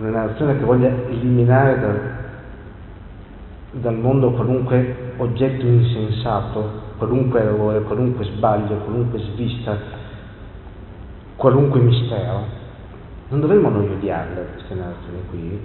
Una 0.01 0.09
narrazione 0.09 0.57
che 0.57 0.63
voglia 0.63 0.87
eliminare 1.09 1.79
dal, 1.79 2.01
dal 3.81 3.95
mondo 3.99 4.31
qualunque 4.31 5.13
oggetto 5.17 5.63
insensato, 5.63 6.71
qualunque 6.97 7.41
errore, 7.41 7.83
qualunque 7.83 8.25
sbaglio, 8.25 8.77
qualunque 8.77 9.19
svista, 9.19 9.77
qualunque 11.35 11.81
mistero. 11.81 12.45
Non 13.29 13.41
dovremmo 13.41 13.69
noi 13.69 13.89
odiarle 13.89 14.47
queste 14.55 14.73
narrazioni 14.73 15.19
qui, 15.29 15.59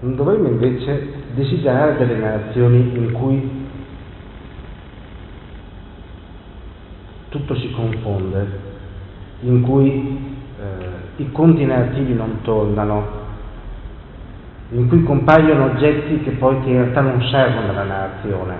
non 0.00 0.16
dovremmo 0.16 0.48
invece 0.48 1.08
desiderare 1.34 1.96
delle 1.96 2.18
narrazioni 2.18 2.98
in 2.98 3.12
cui 3.12 3.66
tutto 7.30 7.56
si 7.56 7.70
confonde, 7.70 8.46
in 9.40 9.62
cui 9.62 10.36
eh, 10.60 10.93
i 11.16 11.30
conti 11.30 11.64
narrativi 11.64 12.14
non 12.14 12.40
tornano, 12.42 13.22
in 14.70 14.88
cui 14.88 15.04
compaiono 15.04 15.66
oggetti 15.66 16.20
che 16.20 16.32
poi 16.32 16.60
che 16.62 16.70
in 16.70 16.76
realtà 16.76 17.00
non 17.00 17.22
servono 17.22 17.68
alla 17.70 17.84
narrazione, 17.84 18.54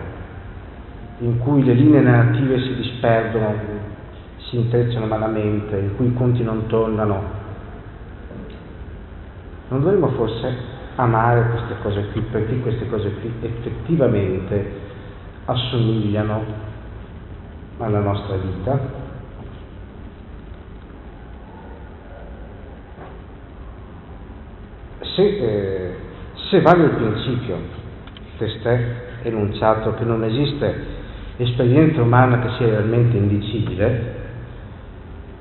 in 1.18 1.38
cui 1.38 1.64
le 1.64 1.72
linee 1.74 2.00
narrative 2.00 2.60
si 2.60 2.74
disperdono, 2.76 3.54
si 4.38 4.56
intrecciano 4.56 5.06
malamente, 5.06 5.76
in 5.78 5.96
cui 5.96 6.06
i 6.06 6.14
conti 6.14 6.42
non 6.42 6.66
tornano. 6.66 7.42
Non 9.68 9.80
dovremmo 9.80 10.08
forse 10.08 10.72
amare 10.96 11.48
queste 11.50 11.74
cose 11.82 12.08
qui 12.12 12.20
perché 12.20 12.60
queste 12.60 12.88
cose 12.88 13.12
qui 13.14 13.32
effettivamente 13.40 14.82
assomigliano 15.46 16.44
alla 17.78 17.98
nostra 18.00 18.36
vita. 18.36 19.02
Se, 25.14 25.22
eh, 25.22 25.94
se 26.50 26.60
vale 26.60 26.84
il 26.84 26.90
principio 26.90 27.56
testè 28.36 29.02
enunciato 29.22 29.94
che 29.94 30.04
non 30.04 30.24
esiste 30.24 31.02
esperienza 31.36 32.02
umana 32.02 32.40
che 32.40 32.48
sia 32.56 32.66
realmente 32.66 33.16
indicibile, 33.16 34.22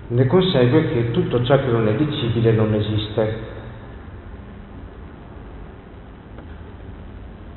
ne 0.07 0.27
consegue 0.27 0.89
che 0.89 1.11
tutto 1.11 1.43
ciò 1.43 1.57
che 1.57 1.71
non 1.71 1.87
è 1.87 1.95
dicibile 1.95 2.51
non 2.51 2.73
esiste. 2.73 3.51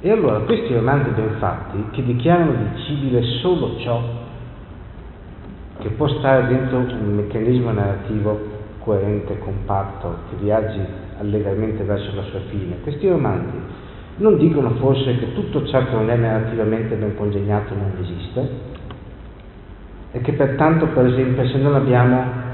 E 0.00 0.10
allora 0.10 0.38
questi 0.40 0.72
romanzi 0.72 1.10
ben 1.10 1.36
fatti, 1.38 1.84
che 1.90 2.02
dichiarano 2.02 2.52
dicibile 2.74 3.22
solo 3.40 3.78
ciò 3.78 4.02
che 5.80 5.88
può 5.90 6.08
stare 6.08 6.46
dentro 6.46 6.78
un 6.78 7.14
meccanismo 7.14 7.72
narrativo 7.72 8.54
coerente, 8.78 9.38
compatto, 9.38 10.16
che 10.30 10.36
viaggi 10.36 10.80
allegramente 11.18 11.82
verso 11.84 12.14
la 12.14 12.22
sua 12.22 12.40
fine, 12.48 12.80
questi 12.82 13.08
romanzi 13.08 13.56
non 14.18 14.38
dicono 14.38 14.70
forse 14.76 15.18
che 15.18 15.34
tutto 15.34 15.66
ciò 15.66 15.84
che 15.84 15.92
non 15.92 16.08
è 16.08 16.16
narrativamente 16.16 16.94
ben 16.96 17.14
congegnato 17.16 17.74
non 17.74 17.92
esiste? 18.00 18.74
E 20.12 20.20
che 20.20 20.32
pertanto, 20.32 20.86
per 20.86 21.06
esempio, 21.06 21.46
se 21.46 21.58
non 21.58 21.74
abbiamo 21.74 22.44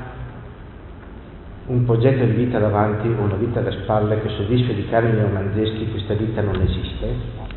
un 1.67 1.85
progetto 1.85 2.25
di 2.25 2.33
vita 2.33 2.59
davanti 2.59 3.07
o 3.07 3.23
una 3.23 3.37
vita 3.37 3.61
alle 3.61 3.71
spalle 3.83 4.21
che 4.21 4.29
soddisfi 4.31 4.77
i 4.77 4.89
canoni 4.89 5.21
romanzeschi, 5.21 5.91
questa 5.91 6.15
vita 6.15 6.43
non 6.43 6.61
esiste? 6.61 7.51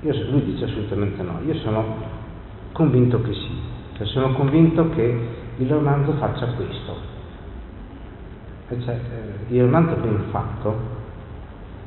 Io, 0.00 0.30
lui 0.30 0.42
dice 0.44 0.64
assolutamente 0.64 1.22
no, 1.22 1.38
io 1.46 1.54
sono 1.56 1.84
convinto 2.72 3.20
che 3.20 3.32
sì, 3.34 3.50
cioè 3.96 4.06
sono 4.06 4.32
convinto 4.32 4.88
che 4.90 5.31
il 5.58 5.68
romanzo 5.68 6.12
faccia 6.14 6.46
questo. 6.46 7.10
Cioè, 8.68 8.94
eh, 8.94 9.54
il 9.54 9.62
romanzo 9.62 9.96
ben 9.96 10.24
fatto, 10.30 10.74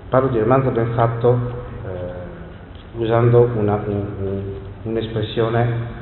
parlo 0.10 0.30
di 0.30 0.40
romanzo 0.40 0.70
ben 0.70 0.94
fatto 0.94 1.64
eh, 1.84 2.98
usando 2.98 3.50
una, 3.56 3.82
un, 3.88 4.06
un, 4.20 4.42
un'espressione 4.84 5.94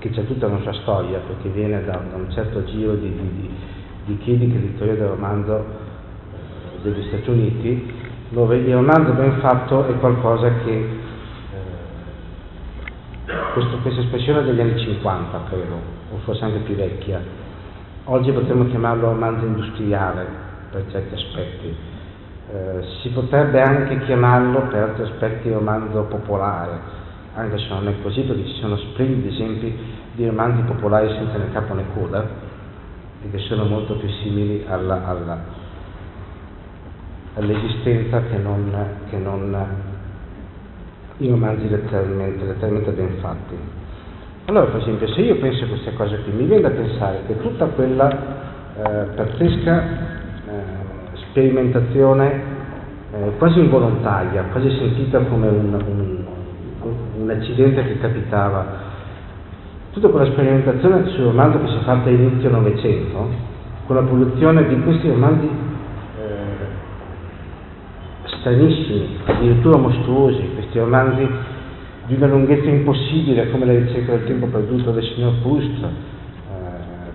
che 0.00 0.10
c'è 0.10 0.26
tutta 0.26 0.46
una 0.46 0.60
sua 0.60 0.74
storia, 0.74 1.18
perché 1.18 1.48
viene 1.48 1.82
da, 1.82 1.92
da 1.92 2.16
un 2.16 2.30
certo 2.30 2.62
giro 2.64 2.94
di, 2.94 3.10
di, 3.10 3.50
di 4.04 4.18
chiedi 4.18 4.50
che 4.50 4.58
l'editore 4.58 4.96
del 4.96 5.08
romanzo 5.08 5.56
eh, 5.56 6.82
degli 6.82 7.06
Stati 7.08 7.30
Uniti, 7.30 7.92
dove 8.28 8.58
il 8.58 8.74
romanzo 8.74 9.12
ben 9.12 9.38
fatto 9.40 9.86
è 9.86 9.98
qualcosa 9.98 10.52
che, 10.64 10.88
eh, 11.54 13.32
questo, 13.54 13.78
questa 13.78 14.02
espressione 14.02 14.42
degli 14.42 14.60
anni 14.60 14.78
50 14.78 15.42
credo, 15.48 15.97
o 16.10 16.18
forse 16.24 16.44
anche 16.44 16.58
più 16.58 16.74
vecchia, 16.74 17.20
oggi 18.04 18.32
potremmo 18.32 18.66
chiamarlo 18.66 19.08
romanzo 19.08 19.44
industriale 19.44 20.26
per 20.70 20.84
certi 20.90 21.14
aspetti, 21.14 21.76
eh, 22.50 22.82
si 23.02 23.10
potrebbe 23.10 23.60
anche 23.60 23.98
chiamarlo 24.04 24.62
per 24.68 24.82
altri 24.82 25.02
aspetti 25.04 25.50
romanzo 25.50 26.02
popolare, 26.04 26.78
anche 27.34 27.58
se 27.58 27.68
non 27.68 27.88
è 27.88 27.94
così 28.02 28.22
perché 28.22 28.46
ci 28.46 28.60
sono 28.60 28.76
splendidi 28.76 29.28
esempi 29.28 29.76
di 30.14 30.26
romanzi 30.26 30.62
popolari 30.62 31.08
senza 31.08 31.36
né 31.36 31.52
capo 31.52 31.74
né 31.74 31.84
coda 31.94 32.26
e 33.22 33.30
che 33.30 33.38
sono 33.38 33.64
molto 33.64 33.94
più 33.96 34.08
simili 34.08 34.64
alla, 34.66 35.06
alla, 35.06 35.38
all'esistenza 37.34 38.22
che 38.22 38.38
non, 38.38 38.72
che 39.10 39.18
non, 39.18 39.66
i 41.18 41.28
romanzi 41.28 41.68
letteralmente, 41.68 42.44
letteralmente 42.44 42.90
ben 42.92 43.18
fatti. 43.20 43.77
Allora, 44.48 44.66
per 44.66 44.80
esempio, 44.80 45.08
se 45.08 45.20
io 45.20 45.36
penso 45.36 45.64
a 45.64 45.68
queste 45.68 45.92
cose 45.94 46.22
qui, 46.22 46.32
mi 46.32 46.44
viene 46.44 46.62
da 46.62 46.70
pensare 46.70 47.20
che 47.26 47.38
tutta 47.38 47.66
quella 47.66 48.10
eh, 48.10 49.04
pazzesca 49.14 49.82
eh, 49.82 50.62
sperimentazione 51.30 52.42
eh, 53.12 53.32
quasi 53.36 53.60
involontaria, 53.60 54.44
quasi 54.50 54.70
sentita 54.70 55.18
come 55.20 55.48
un, 55.48 55.74
un 55.86 56.18
un 57.18 57.30
accidente 57.30 57.84
che 57.84 57.98
capitava. 57.98 58.86
Tutta 59.92 60.08
quella 60.08 60.30
sperimentazione 60.30 61.08
sul 61.10 61.24
romanzo 61.24 61.60
che 61.60 61.68
si 61.68 61.76
è 61.76 61.80
fatta 61.80 62.08
inizio 62.08 62.50
Novecento, 62.50 63.28
con 63.86 63.96
la 63.96 64.02
produzione 64.02 64.68
di 64.68 64.80
questi 64.82 65.08
romanzi 65.08 65.46
eh, 65.46 66.66
stranissimi, 68.38 69.18
addirittura 69.24 69.78
mostruosi, 69.78 70.50
questi 70.54 70.78
romanzi 70.78 71.28
di 72.08 72.14
una 72.14 72.26
lunghezza 72.26 72.70
impossibile 72.70 73.50
come 73.50 73.66
la 73.66 73.74
ricerca 73.74 74.12
del 74.12 74.24
tempo 74.26 74.46
perduto 74.46 74.92
del 74.92 75.04
signor 75.04 75.34
Proust, 75.42 75.84
eh, 75.84 75.88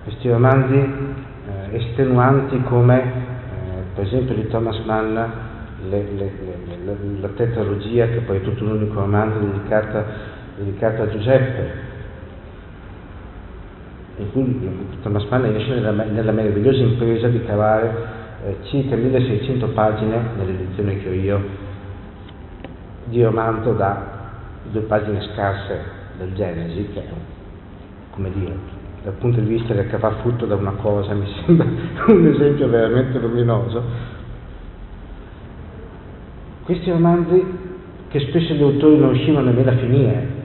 questi 0.04 0.28
romanzi 0.28 0.74
eh, 0.76 1.76
estenuanti 1.76 2.62
come 2.62 3.02
eh, 3.02 3.82
per 3.92 4.04
esempio 4.04 4.36
di 4.36 4.46
Thomas 4.46 4.78
Mann 4.84 5.14
le, 5.14 5.30
le, 5.90 6.06
le, 6.16 6.96
la 7.20 7.28
tetralogia, 7.28 8.06
che 8.06 8.20
poi 8.20 8.36
è 8.36 8.42
tutto 8.42 8.62
un 8.62 8.70
unico 8.82 9.00
romanzo 9.00 9.40
dedicata, 9.40 10.04
dedicata 10.58 11.02
a 11.02 11.10
Giuseppe, 11.10 11.72
in 14.18 14.30
cui 14.30 14.88
Thomas 15.02 15.24
Mann 15.24 15.42
riesce 15.50 15.74
nella, 15.74 16.04
nella, 16.04 16.30
meravigliosa 16.30 16.80
impresa 16.80 17.26
di 17.26 17.44
cavare 17.44 17.92
eh, 18.44 18.56
circa 18.66 18.94
1600 18.94 19.66
pagine, 19.70 20.20
nell'edizione 20.38 21.02
che 21.02 21.08
ho 21.08 21.12
io, 21.12 21.40
di 23.06 23.24
romanzo 23.24 23.72
da 23.72 24.13
due 24.70 24.82
pagine 24.82 25.20
scarse 25.32 25.80
del 26.18 26.34
Genesi, 26.34 26.88
che 26.92 27.00
è, 27.00 27.08
come 28.10 28.30
dire, 28.32 28.56
dal 29.02 29.14
punto 29.14 29.40
di 29.40 29.46
vista 29.46 29.74
del 29.74 29.88
cavar 29.88 30.20
frutto 30.20 30.46
da 30.46 30.54
una 30.54 30.72
cosa 30.72 31.12
mi 31.12 31.26
sembra 31.44 31.66
un 32.06 32.26
esempio 32.26 32.68
veramente 32.68 33.18
luminoso, 33.18 33.82
questi 36.64 36.90
romanzi 36.90 37.44
che 38.08 38.20
spesso 38.20 38.54
gli 38.54 38.62
autori 38.62 38.96
non 38.96 39.10
riuscivano 39.10 39.46
nemmeno 39.46 39.70
a 39.70 39.76
finire, 39.76 40.42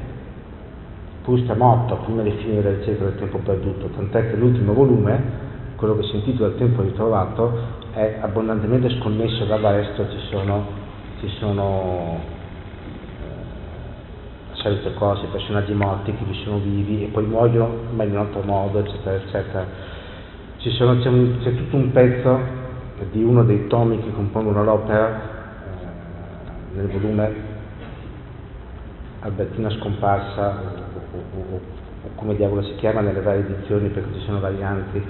Proust 1.29 1.47
è 1.47 1.55
morto 1.55 1.95
prima 2.05 2.23
di 2.23 2.31
finire 2.31 2.71
il 2.71 2.83
ciclo 2.83 3.05
del 3.05 3.19
tempo 3.19 3.37
perduto, 3.37 3.87
tant'è 3.95 4.31
che 4.31 4.35
l'ultimo 4.35 4.73
volume, 4.73 5.47
quello 5.75 5.95
che 5.97 6.03
si 6.03 6.15
intitola 6.15 6.49
Il 6.49 6.57
tempo 6.57 6.81
ritrovato, 6.81 7.53
è 7.93 8.17
abbondantemente 8.19 8.89
sconnesso 8.97 9.45
dal 9.45 9.61
resto, 9.61 10.09
ci 10.09 10.17
sono, 10.29 10.65
ci 11.19 11.27
sono 11.37 12.19
eh, 14.59 14.61
solite 14.61 14.93
cose, 14.93 15.27
personaggi 15.27 15.73
morti 15.73 16.13
che 16.13 16.23
vi 16.25 16.33
sono 16.43 16.57
vivi 16.59 17.05
e 17.05 17.07
poi 17.07 17.25
muoiono 17.25 17.69
ma 17.93 18.03
in 18.03 18.11
un 18.11 18.17
altro 18.17 18.41
modo, 18.41 18.79
eccetera, 18.79 19.15
eccetera. 19.15 19.65
Sono, 20.57 20.99
c'è, 20.99 21.07
un, 21.07 21.37
c'è 21.41 21.55
tutto 21.55 21.75
un 21.77 21.91
pezzo 21.91 22.39
di 23.11 23.23
uno 23.23 23.43
dei 23.43 23.67
tomi 23.67 24.01
che 24.03 24.11
compongono 24.11 24.63
l'opera 24.63 25.37
nel 26.73 26.87
volume 26.87 27.47
Albertina 29.21 29.69
scomparsa 29.69 30.61
o, 31.11 31.17
o, 31.17 31.39
o, 31.39 31.55
o, 31.55 32.09
come 32.15 32.35
diavolo 32.35 32.61
si 32.63 32.75
chiama 32.75 33.01
nelle 33.01 33.21
varie 33.21 33.41
edizioni 33.41 33.89
perché 33.89 34.19
ci 34.19 34.25
sono 34.25 34.39
varianti 34.39 35.01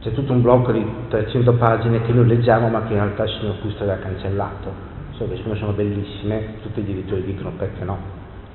c'è 0.00 0.12
tutto 0.12 0.32
un 0.32 0.42
blocco 0.42 0.72
di 0.72 0.84
300 1.08 1.52
pagine 1.54 2.02
che 2.02 2.12
noi 2.12 2.26
leggiamo 2.26 2.68
ma 2.68 2.82
che 2.84 2.92
in 2.92 2.98
realtà 2.98 3.24
il 3.24 3.30
signor 3.38 3.60
Custo 3.60 3.82
aveva 3.82 3.98
cancellato 3.98 4.91
so 5.26 5.50
che 5.50 5.56
sono 5.56 5.72
bellissime 5.72 6.54
tutti 6.62 6.82
gli 6.82 6.90
editori 6.90 7.24
dicono 7.24 7.52
perché 7.56 7.84
no 7.84 7.98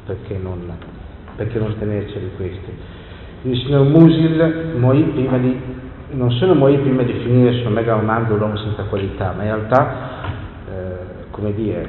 perché 0.06 0.38
non, 0.38 0.72
perché 1.36 1.60
non 1.60 1.76
tenerceli 1.78 2.32
questi 2.36 2.72
il 3.44 3.58
signor 3.58 3.86
Musil 3.88 4.76
morì 4.78 5.04
prima 5.04 5.38
di 5.38 5.76
non 6.12 6.32
solo 6.32 6.56
morì 6.56 6.78
prima 6.78 7.04
di 7.04 7.14
finire 7.14 7.52
il 7.52 7.62
suo 7.62 7.70
mega 7.70 7.94
romanzo 7.94 8.36
L'uomo 8.36 8.58
senza 8.58 8.84
qualità 8.84 9.34
ma 9.36 9.44
in 9.44 9.50
realtà 9.50 10.16
come 11.38 11.54
dire, 11.54 11.88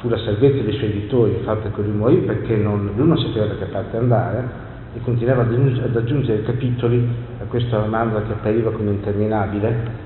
fu 0.00 0.08
la 0.08 0.18
salvezza 0.18 0.62
dei 0.62 0.76
suoi 0.76 0.90
editori 0.90 1.30
il 1.30 1.44
fatto 1.44 1.70
che 1.70 1.80
lui 1.80 1.96
morì 1.96 2.16
perché 2.18 2.56
non, 2.56 2.90
lui 2.96 3.06
non 3.06 3.16
sapeva 3.16 3.46
da 3.46 3.54
che 3.54 3.66
parte 3.66 3.96
andare 3.96 4.72
e 4.94 5.00
continuava 5.00 5.42
ad 5.42 5.96
aggiungere 5.96 6.42
capitoli 6.42 7.08
a 7.40 7.44
questo 7.44 7.78
romanzo 7.78 8.20
che 8.26 8.32
appariva 8.32 8.72
come 8.72 8.90
interminabile, 8.90 10.02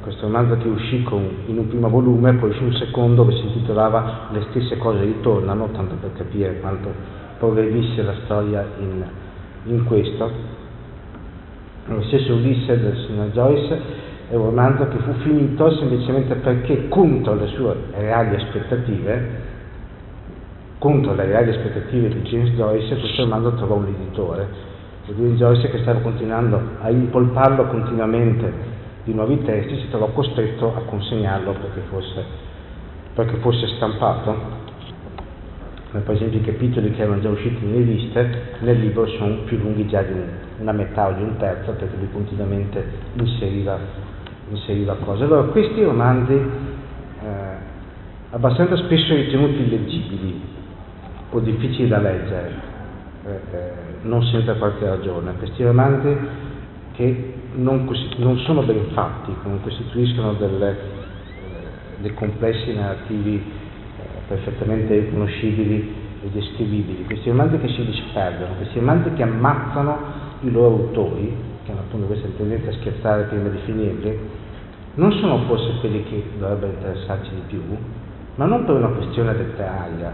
questo 0.00 0.22
romanzo 0.22 0.56
che 0.56 0.68
uscì 0.68 1.02
con, 1.02 1.28
in 1.46 1.58
un 1.58 1.68
primo 1.68 1.88
volume, 1.88 2.34
poi 2.34 2.50
uscì 2.50 2.62
un 2.62 2.72
secondo 2.74 3.26
che 3.26 3.36
si 3.36 3.46
intitolava 3.46 4.28
Le 4.32 4.46
stesse 4.50 4.78
cose 4.78 5.02
ritornano, 5.02 5.68
tanto 5.72 5.94
per 6.00 6.12
capire 6.14 6.58
quanto 6.60 6.90
progredisse 7.38 8.02
la 8.02 8.14
storia 8.24 8.66
in, 8.78 9.04
in 9.64 9.84
questo. 9.84 10.30
Lo 11.86 12.02
stesso 12.02 12.34
Ulisse 12.34 12.80
del 12.80 12.96
signor 13.06 13.28
Joyce 13.28 13.80
è 14.30 14.34
un 14.36 14.44
romanzo 14.44 14.88
che 14.88 14.98
fu 14.98 15.12
finito 15.22 15.70
semplicemente 15.76 16.34
perché 16.36 16.88
contro 16.88 17.34
le 17.34 17.46
sue 17.48 17.74
reali 17.96 18.36
aspettative, 18.36 19.48
contro 20.78 21.14
le 21.14 21.24
reali 21.26 21.50
aspettative 21.50 22.08
di 22.08 22.20
James 22.22 22.50
Joyce, 22.50 22.96
questo 22.98 23.22
romanzo 23.22 23.54
trovò 23.54 23.76
un 23.76 23.86
editore. 23.86 24.68
James 25.06 25.36
Joyce 25.36 25.68
che 25.68 25.78
stava 25.78 26.00
continuando 26.00 26.60
a 26.80 26.90
impolparlo 26.90 27.66
continuamente 27.66 28.78
di 29.04 29.14
nuovi 29.14 29.42
testi 29.42 29.80
si 29.80 29.88
trovò 29.88 30.08
costretto 30.08 30.74
a 30.76 30.80
consegnarlo 30.80 31.52
perché 31.52 31.80
fosse, 31.88 32.24
perché 33.14 33.36
fosse 33.36 33.66
stampato. 33.76 34.58
Come 35.90 36.02
per 36.04 36.14
esempio 36.14 36.38
i 36.38 36.42
capitoli 36.42 36.92
che 36.92 37.02
erano 37.02 37.20
già 37.20 37.30
usciti 37.30 37.64
in 37.64 37.74
riviste 37.74 38.56
nel 38.60 38.78
libro 38.78 39.06
sono 39.06 39.38
più 39.44 39.58
lunghi 39.58 39.88
già 39.88 40.02
di 40.02 40.14
una 40.58 40.72
metà 40.72 41.08
o 41.08 41.12
di 41.14 41.22
un 41.22 41.36
terzo 41.36 41.72
perché 41.72 41.96
lui 41.96 42.10
continuamente 42.12 42.84
inseriva 43.14 44.08
inseriva 44.50 44.94
cose. 44.96 45.24
Allora, 45.24 45.42
questi 45.44 45.82
romanzi, 45.82 46.32
eh, 46.32 47.28
abbastanza 48.30 48.76
spesso 48.76 49.14
ritenuti 49.14 49.62
illeggibili 49.62 50.40
o 51.30 51.40
difficili 51.40 51.88
da 51.88 51.98
leggere, 51.98 52.52
eh, 53.26 53.56
eh, 53.56 53.72
non 54.02 54.22
senza 54.24 54.54
qualche 54.54 54.86
ragione, 54.86 55.34
questi 55.38 55.62
romanzi 55.62 56.16
che 56.92 57.34
non, 57.54 57.88
non 58.16 58.38
sono 58.38 58.62
ben 58.62 58.90
fatti, 58.92 59.32
non 59.44 59.60
costituiscono 59.62 60.34
delle, 60.34 60.70
eh, 60.70 60.76
dei 62.00 62.14
complessi 62.14 62.74
narrativi 62.74 63.36
eh, 63.36 64.02
perfettamente 64.28 65.10
conoscibili 65.10 65.94
e 66.22 66.28
descrivibili, 66.30 67.04
questi 67.04 67.30
romanzi 67.30 67.58
che 67.58 67.68
si 67.68 67.84
disperdono, 67.84 68.54
questi 68.56 68.78
romanzi 68.78 69.12
che 69.14 69.22
ammazzano 69.22 69.98
i 70.40 70.50
loro 70.50 70.76
autori, 70.76 71.34
che 71.64 71.70
hanno 71.70 71.80
appunto 71.80 72.06
questa 72.06 72.28
tendenza 72.36 72.70
a 72.70 72.72
scherzare 72.74 73.24
prima 73.24 73.48
di 73.48 73.58
finirli, 73.64 74.18
non 74.94 75.12
sono 75.12 75.38
forse 75.46 75.78
quelli 75.80 76.02
che 76.04 76.24
dovrebbero 76.38 76.72
interessarci 76.72 77.30
di 77.34 77.42
più, 77.46 77.62
ma 78.34 78.44
non 78.44 78.64
per 78.64 78.74
una 78.76 78.88
questione 78.88 79.32
letteraria, 79.34 80.12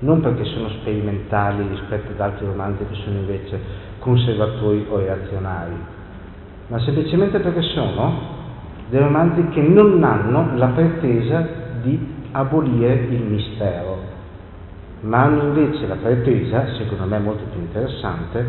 non 0.00 0.20
perché 0.20 0.44
sono 0.44 0.68
sperimentali 0.68 1.66
rispetto 1.68 2.12
ad 2.12 2.20
altri 2.20 2.46
romanzi 2.46 2.84
che 2.88 2.94
sono 3.02 3.18
invece 3.18 3.58
conservatori 3.98 4.86
o 4.88 4.98
reazionari, 4.98 5.74
ma 6.68 6.78
semplicemente 6.80 7.40
perché 7.40 7.62
sono 7.62 8.36
dei 8.88 9.00
romanzi 9.00 9.48
che 9.48 9.60
non 9.60 10.02
hanno 10.04 10.56
la 10.56 10.68
pretesa 10.68 11.46
di 11.82 11.98
abolire 12.32 12.94
il 13.10 13.22
mistero, 13.22 13.98
ma 15.00 15.24
hanno 15.24 15.42
invece 15.44 15.86
la 15.86 15.96
pretesa, 15.96 16.74
secondo 16.74 17.04
me 17.04 17.18
molto 17.18 17.44
più 17.50 17.60
interessante, 17.60 18.46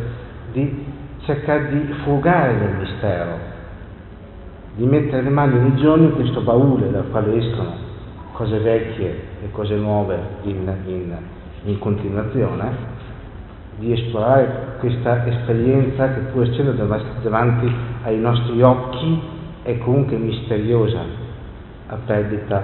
di 0.52 0.86
cercare 1.24 1.70
di 1.70 1.94
frugare 2.04 2.54
nel 2.54 2.76
mistero, 2.78 3.38
di 4.76 4.86
mettere 4.86 5.24
le 5.24 5.30
mani 5.30 5.58
ogni 5.58 5.76
giorno 5.78 6.06
in 6.06 6.14
questo 6.14 6.42
baule 6.42 6.92
dal 6.92 7.10
quale 7.10 7.38
escono 7.38 7.88
cose 8.34 8.60
vecchie 8.60 9.29
e 9.42 9.52
cose 9.52 9.76
nuove 9.76 10.18
in, 10.44 10.72
in, 10.86 11.18
in 11.64 11.80
continuazione, 11.80 12.98
di 13.78 13.94
esplorare 13.94 14.76
questa 14.80 15.26
esperienza 15.26 16.14
che 16.14 16.20
pur 16.32 16.44
essendo 16.44 16.72
davanti 17.22 17.74
ai 18.04 18.20
nostri 18.20 18.62
occhi 18.62 19.22
è 19.64 19.78
comunque 19.78 20.18
misteriosa 20.18 21.00
a 21.88 21.98
perdita, 22.06 22.64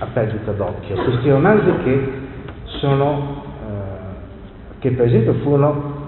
a 0.00 0.06
perdita 0.06 0.52
d'occhio. 0.52 1.02
Questi 1.02 1.30
romanzi 1.30 1.72
che 1.84 2.12
sono, 2.64 3.42
eh, 3.66 4.78
che 4.80 4.90
per 4.90 5.06
esempio 5.06 5.34
furono 5.34 5.98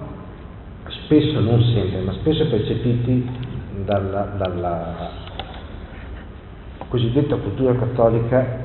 spesso, 0.89 1.41
non 1.41 1.63
sempre, 1.63 2.01
ma 2.01 2.13
spesso 2.13 2.49
percepiti 2.49 3.29
dalla, 3.85 4.33
dalla 4.37 5.11
cosiddetta 6.89 7.37
cultura 7.37 7.75
cattolica 7.75 8.62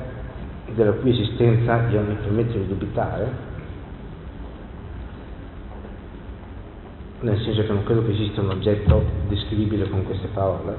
della 0.74 0.92
cui 0.92 1.10
esistenza 1.10 1.88
io 1.88 2.00
mi 2.00 2.14
permetto 2.14 2.58
di 2.58 2.66
dubitare, 2.66 3.30
nel 7.20 7.38
senso 7.40 7.62
che 7.62 7.72
non 7.72 7.84
credo 7.84 8.04
che 8.04 8.12
esista 8.12 8.40
un 8.40 8.50
oggetto 8.50 9.02
descrivibile 9.28 9.88
con 9.88 10.04
queste 10.04 10.28
parole. 10.28 10.76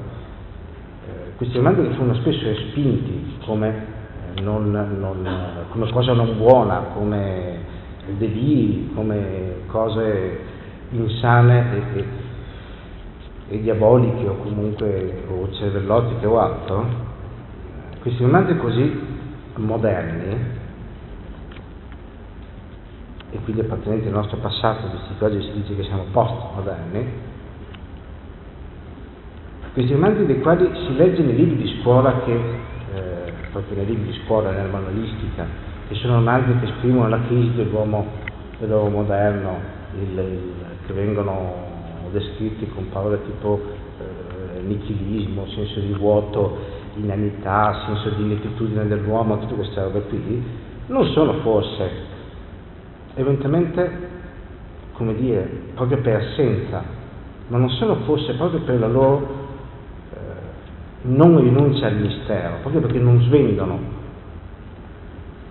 Eh, 1.08 1.36
questi 1.36 1.58
romanzi 1.58 1.82
che 1.82 1.94
furono 1.96 2.14
spesso 2.16 2.44
respinti 2.44 3.38
come 3.46 3.98
non, 4.42 4.72
non, 4.72 5.66
come 5.72 5.92
cosa 5.92 6.14
non 6.14 6.38
buona, 6.38 6.80
come 6.94 7.58
deliri, 8.18 8.92
come 8.94 9.56
cose 9.68 10.40
insane 10.92 11.66
e, 11.74 12.00
e, 12.00 12.06
e 13.50 13.62
diaboliche 13.62 14.28
o 14.28 14.38
comunque 14.38 15.24
o 15.30 15.52
cervellotiche 15.52 16.26
o 16.26 16.40
altro, 16.40 16.86
questi 18.02 18.24
romanzi 18.24 18.56
così 18.58 19.09
moderni 19.56 20.58
e 23.32 23.40
quindi 23.44 23.62
appartenenti 23.62 24.08
al 24.08 24.14
nostro 24.14 24.38
passato, 24.38 24.88
visto 24.90 25.14
che 25.18 25.26
oggi 25.26 25.42
si 25.42 25.52
dice 25.54 25.76
che 25.76 25.84
siamo 25.84 26.06
post-moderni, 26.12 27.28
questi 29.74 29.94
romanzi 29.94 30.26
dei 30.26 30.42
quali 30.42 30.70
si 30.74 30.96
legge 30.96 31.22
nei 31.22 31.36
libri 31.36 31.58
di 31.58 31.80
scuola 31.80 32.22
che 32.24 32.68
proprio 33.52 33.78
nei 33.78 33.86
libri 33.86 34.12
di 34.12 34.20
scuola, 34.26 34.52
nella 34.52 34.70
manualistica, 34.70 35.46
che 35.88 35.96
sono 35.96 36.16
romanzi 36.16 36.58
che 36.60 36.72
esprimono 36.72 37.10
la 37.10 37.22
crisi 37.22 37.54
dell'uomo, 37.56 38.06
dell'uomo 38.60 38.90
moderno, 38.90 39.60
il, 40.00 40.18
il, 40.18 40.54
che 40.86 40.94
vengono 40.94 41.68
descritti 42.12 42.68
con 42.70 42.90
parole 42.90 43.20
tipo 43.26 43.60
eh, 44.00 44.62
nichilismo, 44.62 45.48
senso 45.48 45.80
di 45.80 45.94
vuoto, 45.94 46.58
inanità, 47.02 47.84
senso 47.86 48.10
di 48.10 48.24
ineptitudine 48.24 48.88
dell'uomo, 48.88 49.40
tutte 49.40 49.56
queste 49.56 49.82
robe 49.82 50.02
qui, 50.02 50.44
non 50.88 51.06
sono 51.14 51.34
forse 51.42 51.90
eventualmente, 53.16 53.92
come 54.94 55.16
dire, 55.16 55.50
proprio 55.76 56.00
per 56.02 56.16
assenza, 56.16 56.84
ma 57.48 57.58
non 57.58 57.70
sono 57.70 57.96
forse 58.06 58.34
proprio 58.34 58.62
per 58.62 58.80
la 58.80 58.88
loro 58.88 59.40
non 61.02 61.40
rinuncia 61.40 61.88
al 61.88 61.96
mistero, 61.96 62.58
proprio 62.62 62.82
perché 62.82 63.00
non 63.00 63.22
svendono 63.22 63.80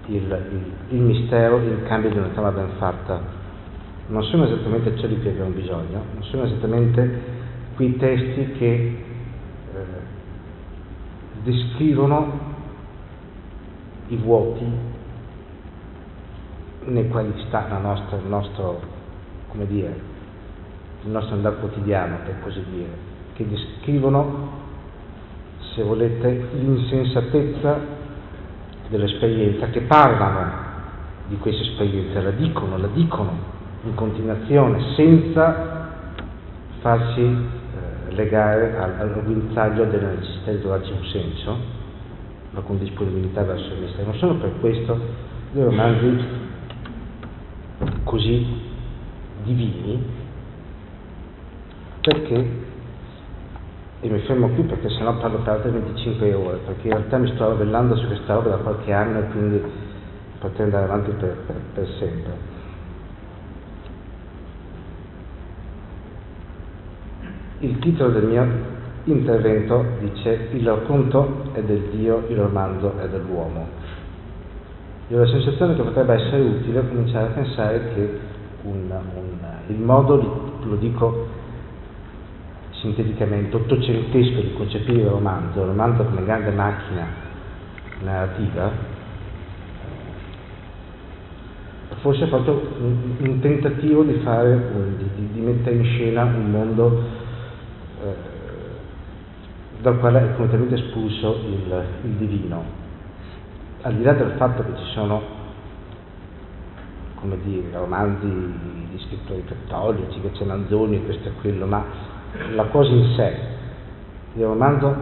il, 0.07 0.17
il, 0.17 0.63
il 0.91 1.01
mistero 1.01 1.59
in 1.59 1.83
cambio 1.87 2.11
di 2.11 2.19
una 2.19 2.29
trama 2.29 2.51
ben 2.51 2.69
fatta. 2.79 3.37
Non 4.09 4.23
sono 4.25 4.45
esattamente 4.45 4.97
ciò 4.99 5.07
di 5.07 5.19
cui 5.19 5.29
abbiamo 5.29 5.51
bisogno, 5.51 6.03
non 6.15 6.23
sono 6.25 6.45
esattamente 6.45 7.37
quei 7.77 7.97
testi 7.97 8.53
che 8.53 8.65
eh, 8.65 9.08
descrivono 11.49 12.57
i 14.09 14.17
vuoti 14.17 14.67
nei 16.85 17.09
quali 17.09 17.33
sta 17.47 17.67
nostra, 17.79 18.19
il 18.19 18.27
nostro, 18.27 18.81
come 19.49 19.67
dire, 19.67 20.01
il 21.05 21.11
nostro 21.11 21.37
andare 21.37 21.57
quotidiano, 21.57 22.19
per 22.25 22.41
così 22.41 22.63
dire, 22.71 22.91
che 23.35 23.49
descrivono 23.49 24.57
se 25.75 25.83
volete, 25.83 26.49
l'insensatezza 26.53 27.79
dell'esperienza, 28.89 29.69
che 29.69 29.81
parlano 29.83 30.67
di 31.29 31.37
questa 31.39 31.63
esperienza, 31.63 32.21
la 32.21 32.31
dicono, 32.31 32.77
la 32.77 32.89
dicono 32.89 33.33
in 33.85 33.95
continuazione, 33.95 34.95
senza 34.97 35.89
farsi 36.81 37.57
legare 38.11 38.77
al, 38.77 39.23
guinzaglio 39.25 39.85
della 39.85 40.11
necessità 40.11 40.51
di 40.53 40.61
trovarci 40.61 40.93
un 40.93 41.05
senso, 41.05 41.57
ma 42.51 42.61
con 42.61 42.79
disponibilità 42.79 43.43
verso 43.43 43.73
il 43.73 43.81
mistero. 43.81 44.05
Non 44.05 44.19
sono 44.19 44.35
per 44.37 44.53
questo 44.61 44.99
dei 45.53 45.65
romanzi 45.65 46.25
così 48.05 48.47
divini, 49.45 50.03
perché 52.01 52.67
e 54.01 54.09
mi 54.09 54.21
fermo 54.21 54.49
qui 54.51 54.63
perché 54.63 54.89
sennò 54.91 55.17
parlo 55.17 55.39
per 55.39 55.55
altre 55.55 55.71
25 55.71 56.33
ore, 56.33 56.59
perché 56.59 56.87
in 56.87 56.93
realtà 56.95 57.19
mi 57.19 57.33
sto 57.35 57.49
ravellando 57.49 57.97
su 57.97 58.07
questa 58.07 58.35
roba 58.35 58.51
da 58.51 58.57
qualche 58.59 58.93
anno 58.93 59.19
e 59.19 59.23
quindi 59.31 59.63
potrei 60.39 60.67
andare 60.67 60.85
avanti 60.85 61.11
per, 61.11 61.37
per, 61.47 61.57
per 61.75 61.89
sempre. 61.99 62.58
Il 67.61 67.79
titolo 67.81 68.11
del 68.11 68.25
mio 68.25 68.47
intervento 69.05 69.85
dice 70.01 70.49
Il 70.53 70.67
racconto 70.67 71.51
è 71.55 71.63
del 71.63 71.89
Dio, 71.91 72.25
il 72.29 72.37
romanzo 72.37 72.97
è 72.99 73.09
dell'uomo. 73.09 73.67
Io 75.09 75.17
ho 75.17 75.21
la 75.21 75.27
sensazione 75.27 75.75
che 75.75 75.83
potrebbe 75.83 76.15
essere 76.15 76.43
utile 76.43 76.87
cominciare 76.87 77.27
a 77.27 77.31
pensare 77.31 77.93
che 77.95 78.19
un, 78.63 78.91
un, 78.91 79.39
il 79.69 79.81
modo, 79.81 80.59
lo 80.63 80.77
dico 80.77 81.27
sinteticamente 82.71 83.57
ottocentesco 83.57 84.41
di 84.41 84.53
concepire 84.53 85.01
il 85.01 85.09
romanzo, 85.09 85.61
il 85.61 85.67
romanzo 85.67 86.05
come 86.05 86.25
grande 86.25 86.51
macchina 86.51 87.07
narrativa, 88.03 88.71
forse 92.01 92.25
è 92.25 92.29
proprio 92.29 92.61
un, 92.81 93.17
un 93.19 93.41
tentativo 93.41 94.05
di, 94.05 94.21
fare, 94.23 94.63
di, 94.97 95.29
di, 95.33 95.41
mettere 95.41 95.77
in 95.77 95.85
scena 95.85 96.23
un 96.23 96.51
mondo 96.51 97.18
dal 99.81 99.99
quale 99.99 100.21
è 100.21 100.37
completamente 100.37 100.75
espulso 100.75 101.41
il, 101.47 101.85
il 102.05 102.11
divino. 102.13 102.63
Al 103.83 103.95
di 103.95 104.03
là 104.03 104.13
del 104.13 104.33
fatto 104.37 104.65
che 104.65 104.77
ci 104.77 104.91
sono 104.93 105.37
come 107.21 107.39
dire, 107.43 107.67
romanzi 107.73 108.27
di 108.27 108.99
scrittori 109.07 109.45
cattolici, 109.45 110.21
che 110.21 110.31
c'è 110.33 110.45
Manzoni, 110.45 111.05
questo 111.05 111.29
e 111.29 111.33
quello, 111.41 111.67
ma 111.67 111.85
la 112.55 112.65
cosa 112.67 112.91
in 112.91 113.15
sé, 113.17 113.37
il 114.35 114.45
romanzo 114.45 114.95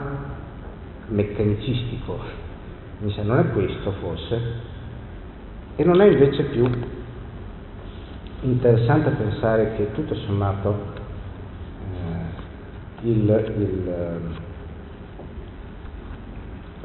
meccanicistico, 1.09 2.19
non 3.23 3.39
è 3.39 3.51
questo 3.53 3.93
forse, 4.01 4.41
e 5.77 5.85
non 5.85 6.01
è 6.01 6.07
invece 6.07 6.45
più 6.45 6.69
interessante 8.41 9.11
pensare 9.11 9.75
che 9.77 9.93
tutto 9.93 10.15
sommato 10.15 10.75
eh, 11.93 13.09
il, 13.09 13.53
il, 13.59 14.37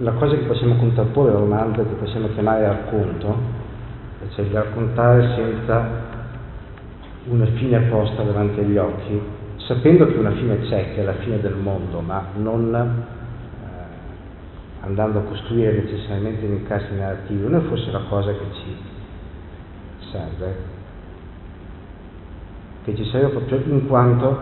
la 0.02 0.14
cosa 0.14 0.36
che 0.36 0.46
possiamo 0.46 0.78
contrapporre 0.78 1.32
al 1.32 1.38
romanzo, 1.38 1.84
che 1.84 1.94
possiamo 1.94 2.30
chiamare 2.30 2.66
racconto, 2.66 3.38
cioè 4.34 4.46
il 4.46 4.52
raccontare 4.52 5.36
senza 5.36 6.10
una 7.26 7.46
fine 7.46 7.80
posta 7.82 8.24
davanti 8.24 8.62
agli 8.62 8.78
occhi, 8.78 9.22
sapendo 9.58 10.08
che 10.08 10.18
una 10.18 10.32
fine 10.32 10.62
c'è, 10.62 10.94
che 10.94 11.02
è 11.02 11.04
la 11.04 11.14
fine 11.16 11.40
del 11.40 11.56
mondo, 11.56 12.02
ma 12.02 12.26
non 12.36 12.74
eh, 12.74 14.86
andando 14.86 15.20
a 15.20 15.24
costruire 15.24 15.84
necessariamente 15.84 16.46
in 16.46 16.54
incastri 16.54 16.98
narrativi, 16.98 17.44
non 17.44 17.56
è 17.56 17.60
forse 17.68 17.92
la 17.92 18.02
cosa 18.10 18.32
che 18.32 18.46
ci 18.54 18.76
serve, 20.12 20.56
che 22.86 22.96
ci 22.96 23.06
serve 23.06 23.28
proprio 23.30 23.62
in 23.66 23.88
quanto, 23.88 24.40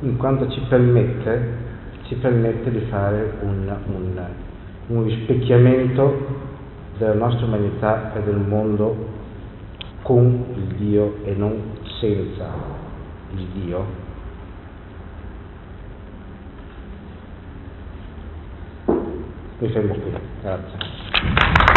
in 0.00 0.18
quanto 0.18 0.50
ci, 0.50 0.60
permette, 0.68 1.56
ci 2.02 2.14
permette 2.16 2.70
di 2.70 2.80
fare 2.90 3.36
un, 3.40 3.74
un, 3.86 4.20
un 4.90 5.04
rispecchiamento 5.04 6.26
della 6.98 7.14
nostra 7.14 7.46
umanità 7.46 8.12
e 8.14 8.22
del 8.22 8.36
mondo 8.36 9.18
con 10.02 10.44
il 10.54 10.74
Dio 10.76 11.18
e 11.24 11.34
non 11.34 11.78
senza 12.00 12.48
il 13.34 13.46
Dio. 13.54 13.84
Mi 19.58 19.68
fermo 19.68 19.94
qui, 19.94 20.12
grazie. 20.42 21.69